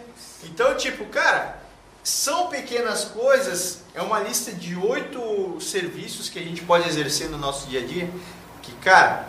[0.44, 1.58] Então, tipo, cara,
[2.04, 7.38] são pequenas coisas, é uma lista de oito serviços que a gente pode exercer no
[7.38, 8.08] nosso dia a dia,
[8.62, 9.26] que, cara,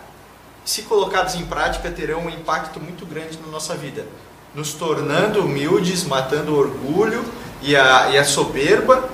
[0.66, 4.06] se colocados em prática, terão um impacto muito grande na nossa vida,
[4.54, 7.24] nos tornando humildes, matando o orgulho
[7.62, 9.08] e a, e a soberba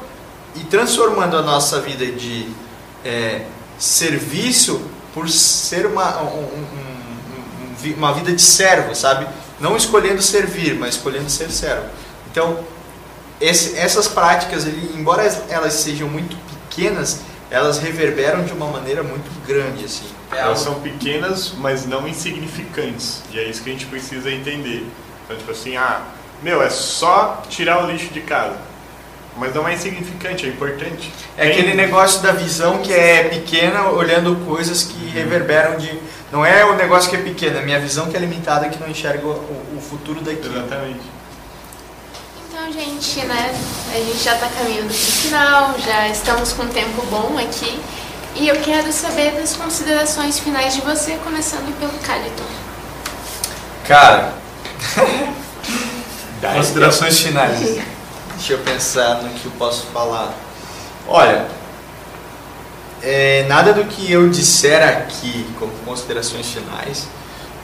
[0.56, 2.50] e transformando a nossa vida de
[3.06, 3.46] é,
[3.78, 4.82] serviço
[5.14, 9.28] por ser uma, um- um- um- um uma vida de servo, sabe?
[9.60, 11.86] Não escolhendo servir, mas escolhendo ser servo.
[12.30, 12.60] Então,
[13.42, 16.36] esse- essas práticas, ele, embora elas- sejam muito
[16.70, 20.06] pequenas, elas reverberam de uma maneira muito grande, assim.
[20.32, 23.22] É Elas algo- são pequenas, mas não insignificantes.
[23.32, 24.88] E é isso que a gente precisa entender.
[25.26, 26.02] Então, tipo assim, ah,
[26.42, 28.56] meu, é só tirar o lixo de casa.
[29.38, 31.12] Mas não é insignificante, é importante.
[31.38, 35.90] É Tem- aquele negócio da visão que é pequena, olhando coisas que reverberam de.
[36.34, 38.78] Não é o negócio que é pequeno, é a minha visão que é limitada, que
[38.80, 39.32] não enxerga o,
[39.78, 40.48] o futuro daqui.
[40.48, 41.00] Exatamente.
[42.74, 43.54] Gente, né?
[43.94, 47.78] A gente já tá caminhando pro final, já estamos com um tempo bom aqui.
[48.36, 52.46] E eu quero saber das considerações finais de você, começando pelo Caliton.
[53.86, 54.34] Cara,
[56.56, 57.60] considerações finais.
[58.38, 60.34] Deixa eu pensar no que eu posso falar.
[61.10, 61.48] Olha,
[63.04, 67.06] é, nada do que eu disser aqui como considerações finais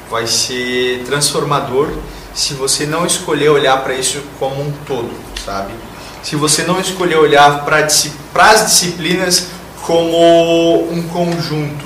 [0.10, 1.94] vai ser transformador
[2.38, 5.10] se você não escolher olhar para isso como um todo,
[5.44, 5.74] sabe?
[6.22, 9.48] Se você não escolher olhar para as disciplinas
[9.82, 11.84] como um conjunto.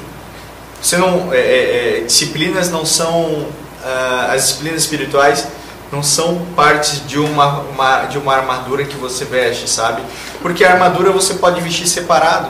[0.81, 3.47] Você não, é, é, é, disciplinas não são
[3.81, 5.47] ah, as disciplinas espirituais
[5.89, 10.01] não são partes de uma, uma de uma armadura que você veste, sabe?
[10.41, 12.49] Porque a armadura você pode vestir separado.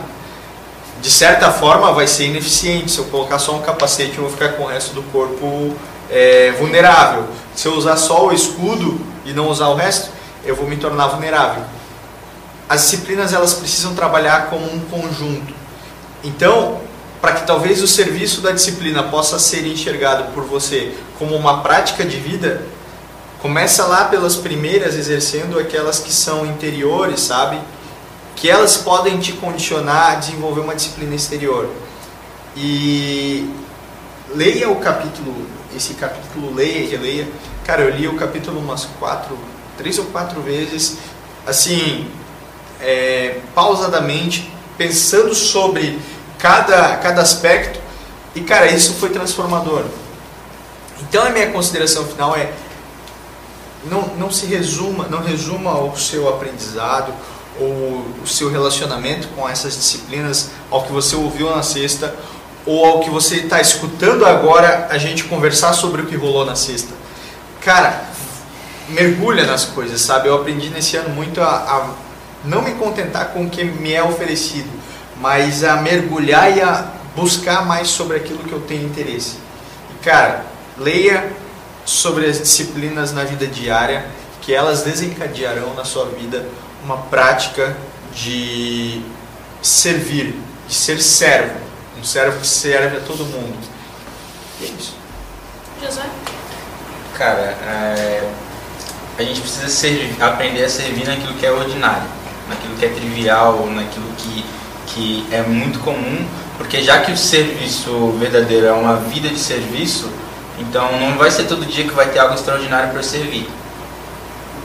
[1.02, 2.90] De certa forma vai ser ineficiente.
[2.90, 5.76] Se eu colocar só um capacete, eu vou ficar com o resto do corpo
[6.10, 7.28] é, vulnerável.
[7.56, 10.10] Se eu usar só o escudo e não usar o resto,
[10.46, 11.64] eu vou me tornar vulnerável.
[12.68, 15.54] As disciplinas elas precisam trabalhar como um conjunto.
[16.24, 16.80] Então,
[17.22, 22.04] para que talvez o serviço da disciplina possa ser enxergado por você como uma prática
[22.04, 22.66] de vida,
[23.42, 27.60] começa lá pelas primeiras exercendo aquelas que são interiores, sabe?
[28.36, 31.70] Que elas podem te condicionar a desenvolver uma disciplina exterior.
[32.56, 33.50] E
[34.34, 35.46] leia o capítulo,
[35.76, 37.28] esse capítulo leia e releia.
[37.66, 39.38] Cara, eu li o capítulo umas quatro,
[39.78, 40.98] três ou quatro vezes,
[41.46, 42.10] assim,
[42.80, 46.00] é, pausadamente, pensando sobre
[46.38, 47.80] cada, cada aspecto.
[48.36, 49.84] E, cara, isso foi transformador.
[51.02, 52.52] Então, a minha consideração final é
[53.86, 57.14] não, não se resuma, não resuma o seu aprendizado
[57.60, 62.16] ou o seu relacionamento com essas disciplinas ao que você ouviu na sexta
[62.66, 66.56] ou ao que você está escutando agora a gente conversar sobre o que rolou na
[66.56, 66.94] sexta.
[67.62, 68.04] Cara,
[68.90, 70.28] mergulha nas coisas, sabe?
[70.28, 71.90] Eu aprendi nesse ano muito a, a
[72.44, 74.70] não me contentar com o que me é oferecido,
[75.20, 79.38] mas a mergulhar e a buscar mais sobre aquilo que eu tenho interesse.
[79.92, 80.46] E, cara,
[80.78, 81.32] leia
[81.86, 84.06] sobre as disciplinas na vida diária,
[84.42, 86.46] que elas desencadearão na sua vida
[86.84, 87.78] uma prática
[88.14, 89.02] de
[89.62, 90.36] servir,
[90.68, 91.61] de ser servo,
[92.02, 93.58] um servo que serve a todo mundo.
[94.60, 94.96] E é isso.
[95.82, 96.06] Josué?
[97.16, 98.28] Cara, é,
[99.20, 102.08] a gente precisa servir, aprender a servir naquilo que é ordinário,
[102.50, 104.46] naquilo que é trivial, naquilo que,
[104.88, 106.26] que é muito comum,
[106.58, 110.10] porque já que o serviço verdadeiro é uma vida de serviço,
[110.60, 113.48] então não vai ser todo dia que vai ter algo extraordinário para eu servir.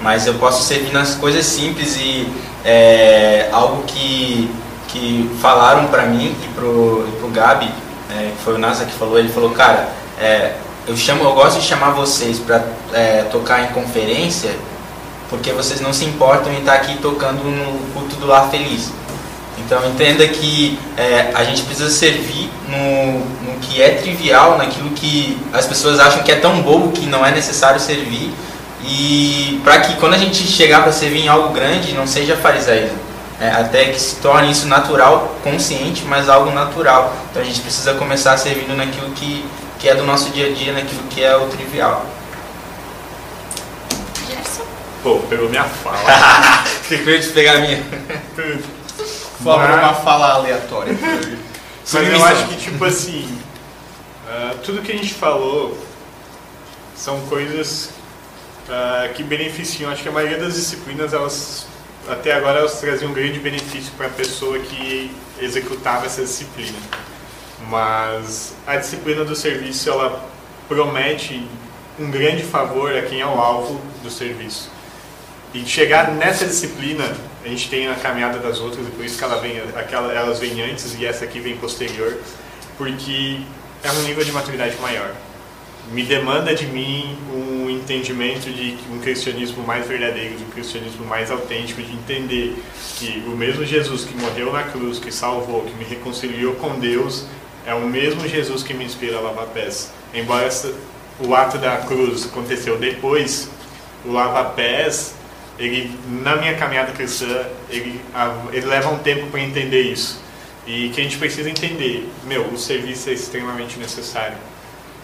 [0.00, 2.28] Mas eu posso servir nas coisas simples e
[2.64, 4.50] é, algo que,
[4.96, 7.70] que falaram para mim e pro, e pro Gabi,
[8.10, 9.88] é, que foi o Nasa que falou, ele falou, cara,
[10.18, 10.54] é,
[10.88, 14.50] eu chamo, eu gosto de chamar vocês para é, tocar em conferência,
[15.28, 18.90] porque vocês não se importam em estar aqui tocando no culto do lar feliz.
[19.58, 25.36] Então entenda que é, a gente precisa servir no, no que é trivial, naquilo que
[25.52, 28.32] as pessoas acham que é tão bobo que não é necessário servir,
[28.84, 33.05] e para que quando a gente chegar para servir em algo grande não seja farisaísmo.
[33.38, 37.14] É, até que se torne isso natural, consciente, mas algo natural.
[37.30, 39.44] Então a gente precisa começar servindo naquilo que,
[39.78, 42.06] que é do nosso dia a dia, naquilo que é o trivial.
[44.26, 44.64] Gerson?
[45.02, 45.98] Pô, pegou minha fala.
[46.82, 47.82] Você queria te pegar a minha?
[49.42, 50.96] Favor, Mas- uma fala aleatória.
[51.92, 53.38] Mas eu acho que, tipo assim,
[54.28, 55.76] ah, tudo que a gente falou
[56.96, 57.90] são coisas
[58.68, 59.90] ah, que beneficiam.
[59.90, 61.66] Acho que a maioria das disciplinas, elas,
[62.08, 66.78] até agora, elas traziam um grande benefício para a pessoa que executava essa disciplina.
[67.68, 70.28] Mas a disciplina do serviço, ela
[70.68, 71.46] promete
[71.98, 74.70] um grande favor a quem é o alvo do serviço.
[75.54, 79.24] E chegar nessa disciplina, a gente tem a caminhada das outras, e por isso que
[79.24, 82.18] ela vem, aquela, elas vêm antes e essa aqui vem posterior,
[82.76, 83.40] porque
[83.82, 85.12] é um nível de maturidade maior.
[85.92, 91.30] Me demanda de mim um entendimento de um cristianismo mais verdadeiro, de um cristianismo mais
[91.30, 92.56] autêntico, de entender
[92.98, 97.26] que o mesmo Jesus que morreu na cruz, que salvou, que me reconciliou com Deus,
[97.64, 99.92] é o mesmo Jesus que me inspira a lavar pés.
[100.12, 100.48] Embora
[101.20, 103.48] o ato da cruz aconteceu depois,
[104.04, 105.14] o lava-pés
[105.58, 108.00] ele na minha caminhada cristã, ele,
[108.52, 110.20] ele leva um tempo para entender isso.
[110.66, 114.36] E que a gente precisa entender, meu, o serviço é extremamente necessário.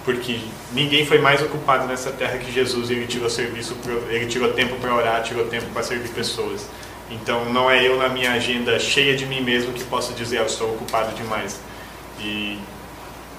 [0.05, 0.41] Porque
[0.73, 3.77] ninguém foi mais ocupado nessa terra que Jesus, ele tirou serviço,
[4.09, 6.67] ele tirou tempo para orar, tirou tempo para servir pessoas.
[7.11, 10.47] Então não é eu na minha agenda cheia de mim mesmo que posso dizer, eu
[10.47, 11.61] estou ocupado demais.
[12.21, 12.59] E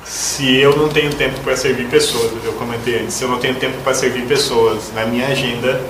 [0.05, 3.55] se eu não tenho tempo para servir pessoas, eu comentei antes, se eu não tenho
[3.55, 5.82] tempo para servir pessoas na minha agenda,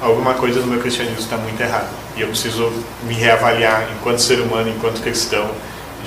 [0.00, 1.88] alguma coisa no meu cristianismo está muito errada.
[2.16, 2.72] E eu preciso
[3.02, 5.50] me reavaliar enquanto ser humano, enquanto cristão,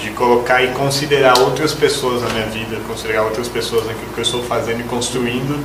[0.01, 4.23] de colocar e considerar outras pessoas na minha vida, considerar outras pessoas naquilo que eu
[4.23, 5.63] estou fazendo e construindo,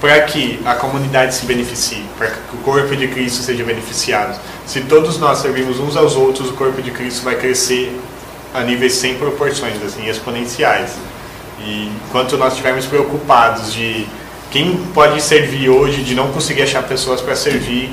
[0.00, 4.38] para que a comunidade se beneficie, para que o corpo de Cristo seja beneficiado.
[4.66, 7.98] Se todos nós servimos uns aos outros, o corpo de Cristo vai crescer
[8.54, 10.92] a níveis sem proporções, assim, exponenciais.
[11.60, 14.06] E enquanto nós estivermos preocupados de
[14.50, 17.92] quem pode servir hoje, de não conseguir achar pessoas para servir,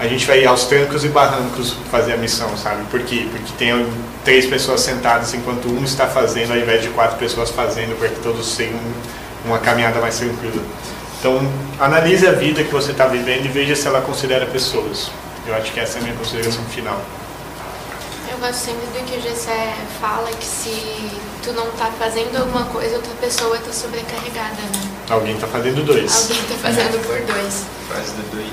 [0.00, 2.82] a gente vai ir aos trancos e barrancos fazer a missão, sabe?
[2.86, 3.28] Por quê?
[3.30, 3.86] Porque tem
[4.24, 8.18] três pessoas sentadas enquanto um está fazendo, ao invés de quatro pessoas fazendo, para que
[8.20, 8.80] todos tenham
[9.44, 10.62] uma caminhada mais tranquila.
[11.18, 11.38] Então,
[11.78, 15.10] analise a vida que você está vivendo e veja se ela considera pessoas.
[15.46, 16.98] Eu acho que essa é a minha consideração final.
[18.32, 21.10] Eu gosto sempre do que o Gessé fala, que se
[21.42, 24.90] tu não tá fazendo alguma coisa, outra pessoa tá sobrecarregada, né?
[25.10, 26.22] Alguém tá fazendo dois.
[26.22, 27.66] Alguém tá fazendo por dois.
[27.86, 28.48] Faz do dois.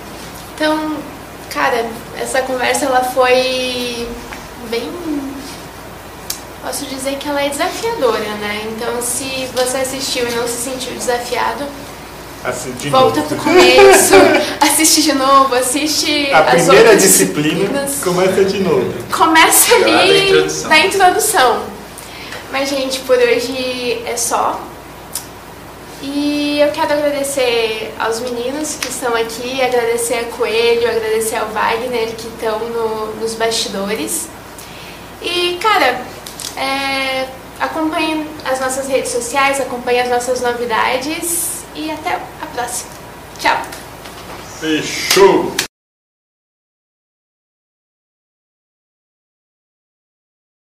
[0.55, 0.97] Então,
[1.57, 1.87] cara,
[2.21, 4.07] essa conversa ela foi
[4.69, 4.91] bem.
[6.63, 8.67] Posso dizer que ela é desafiadora, né?
[8.71, 11.65] Então, se você assistiu e não se sentiu desafiado,
[12.79, 13.35] de volta novo.
[13.35, 14.13] pro começo,
[14.61, 18.03] assiste de novo, assiste A as primeira outras disciplina disciplinas.
[18.03, 18.93] começa de novo.
[19.11, 20.69] Começa ali introdução.
[20.69, 21.63] na introdução.
[22.51, 24.59] Mas, gente, por hoje é só.
[26.01, 32.09] E eu quero agradecer aos meninos que estão aqui, agradecer a Coelho, agradecer ao Wagner
[32.15, 34.27] que estão no- nos bastidores.
[35.21, 36.05] E, cara,
[36.55, 37.27] é,
[37.59, 42.91] acompanhem as nossas redes sociais, acompanhem as nossas novidades e até a próxima.
[43.39, 43.57] Tchau!
[44.59, 45.66] Fechou!